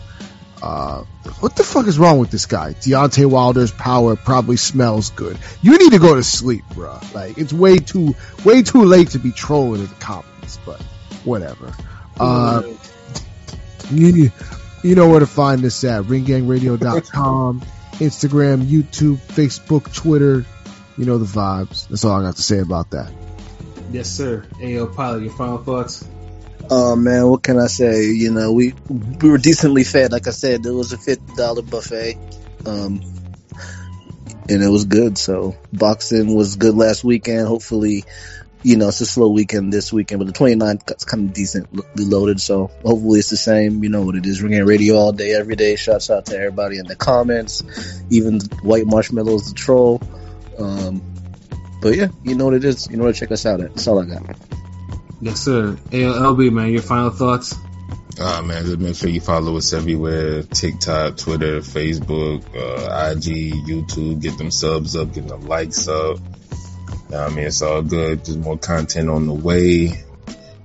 [0.61, 1.03] uh,
[1.39, 2.73] what the fuck is wrong with this guy?
[2.73, 5.37] Deontay Wilder's power probably smells good.
[5.61, 6.99] You need to go to sleep, bro.
[7.13, 8.15] Like, it's way too,
[8.45, 10.81] way too late to be trolling in the comments, but
[11.23, 11.73] whatever.
[12.19, 12.63] Uh,
[13.91, 14.31] you,
[14.83, 17.63] you know where to find this at ringgangradio.com,
[18.01, 20.43] Instagram, YouTube, Facebook, Twitter.
[20.97, 21.87] You know the vibes.
[21.87, 23.11] That's all I got to say about that.
[23.91, 24.43] Yes, sir.
[24.61, 26.03] AO Pilot, your final thoughts?
[26.69, 28.05] Oh man, what can I say?
[28.05, 30.11] You know, we we were decently fed.
[30.11, 32.17] Like I said, there was a fifty dollar buffet,
[32.65, 33.01] um,
[34.49, 35.17] and it was good.
[35.17, 37.47] So boxing was good last weekend.
[37.47, 38.05] Hopefully,
[38.63, 41.83] you know, it's a slow weekend this weekend, but the 29th got kind of decently
[42.05, 42.39] loaded.
[42.39, 43.83] So hopefully it's the same.
[43.83, 44.41] You know what it is.
[44.41, 45.75] Ring Gang radio all day, every day.
[45.75, 47.63] Shouts out to everybody in the comments,
[48.09, 50.01] even White Marshmallows, the troll.
[50.59, 51.01] Um,
[51.81, 52.87] but yeah, you know what it is.
[52.89, 53.69] You know where to check us out at.
[53.69, 54.37] That's all I got.
[55.21, 55.77] Yes, sir.
[55.91, 57.55] LB, man, your final thoughts?
[58.19, 64.21] Uh, man, just make sure you follow us everywhere TikTok, Twitter, Facebook, uh, IG, YouTube.
[64.21, 66.19] Get them subs up, get them likes up.
[67.13, 68.25] I mean, it's all good.
[68.25, 70.03] There's more content on the way.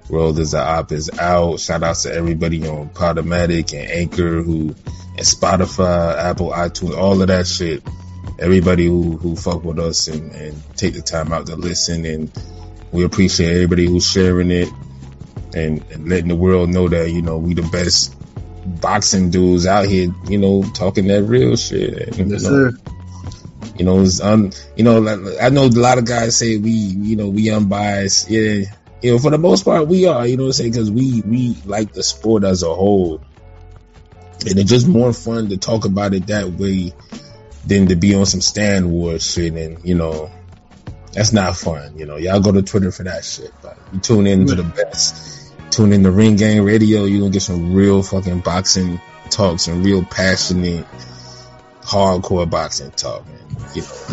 [0.09, 1.59] World is a op is out.
[1.59, 4.75] Shout out to everybody on Podomatic and Anchor who,
[5.17, 7.83] and Spotify, Apple, iTunes, all of that shit.
[8.39, 12.31] Everybody who, who fuck with us and, and take the time out to listen and
[12.93, 14.69] we appreciate everybody who's sharing it
[15.55, 18.15] and, and letting the world know that, you know, we the best
[18.81, 22.19] boxing dudes out here, you know, talking that real shit.
[22.19, 22.79] And, yes, you know, sir.
[23.79, 26.71] You know, it's um, you know, like, I know a lot of guys say we,
[26.71, 28.31] you know, we unbiased.
[28.31, 28.65] Yeah,
[29.03, 30.27] you know, for the most part, we are.
[30.27, 33.21] You know, what I'm saying because we we like the sport as a whole,
[34.41, 36.95] and it's just more fun to talk about it that way
[37.67, 40.31] than to be on some stand war shit and you know
[41.17, 41.99] that's not fun.
[41.99, 44.63] You know, y'all go to Twitter for that shit, but you tune in to the
[44.63, 45.51] best.
[45.71, 47.05] Tune in to Ring Gang Radio.
[47.05, 49.01] You're gonna get some real fucking boxing
[49.31, 50.87] talks and real passionate,
[51.87, 53.39] hardcore boxing talk, man.
[53.75, 54.07] You know,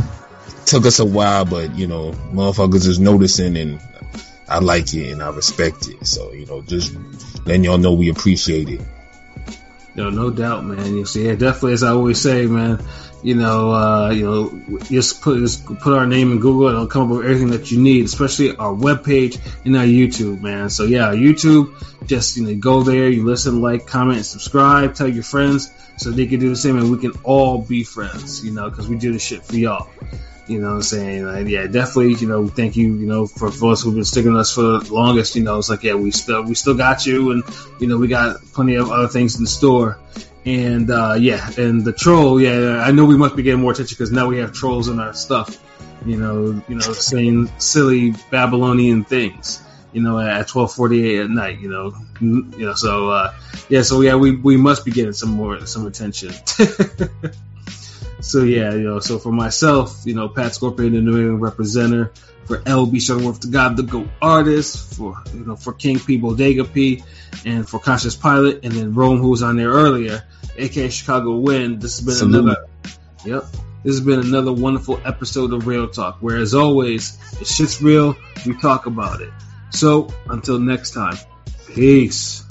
[0.66, 3.82] took us a while, but you know, motherfuckers is noticing and
[4.48, 6.06] I like it and I respect it.
[6.06, 6.96] So, you know, just
[7.46, 8.82] letting y'all know we appreciate it.
[9.96, 10.96] No, no doubt, man.
[10.96, 12.84] You see, yeah, definitely, as I always say, man,
[13.22, 16.88] you know, uh, you know, just put just put our name in Google and it'll
[16.88, 20.70] come up with everything that you need, especially our webpage and our YouTube, man.
[20.70, 25.24] So yeah, YouTube, just you know, go there, you listen, like, comment, subscribe, tell your
[25.24, 28.70] friends so they can do the same, and we can all be friends, you know,
[28.70, 29.90] because we do this shit for y'all.
[30.48, 31.26] You know what I'm saying?
[31.26, 34.54] Like, yeah, definitely, you know, thank you, you know, for, us who've been sticking us
[34.54, 37.44] for the longest, you know, it's like, yeah, we still, we still got you and,
[37.80, 40.00] you know, we got plenty of other things in the store
[40.46, 43.96] and uh, yeah, and the troll, yeah, I know we must be getting more attention
[43.96, 45.58] because now we have trolls in our stuff.
[46.06, 49.64] You know, you know, saying silly Babylonian things.
[49.94, 51.60] You know, at twelve forty eight at night.
[51.62, 52.74] You know, you know.
[52.74, 53.34] So uh,
[53.70, 56.34] yeah, so yeah, we we must be getting some more some attention.
[58.24, 62.12] so yeah, you know, so for myself, you know, Pat Scorpion, the New England representative,
[62.46, 66.66] for LB Shuttleworth, the God, the Go artist, for you know, for King P, Bodega
[66.66, 67.04] P,
[67.46, 70.24] and for Conscious Pilot, and then Rome, who was on there earlier
[70.58, 71.80] aka Chicago Win.
[71.80, 72.44] This has been Salute.
[72.44, 72.66] another.
[73.26, 73.44] Yep.
[73.84, 78.16] This has been another wonderful episode of Real Talk, where as always, if shit's real,
[78.46, 79.32] we talk about it.
[79.72, 81.18] So until next time,
[81.74, 82.46] peace.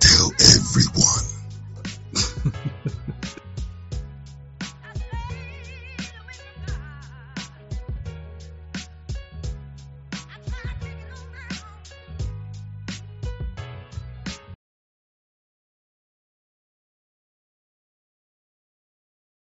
[0.00, 1.31] Tell everyone.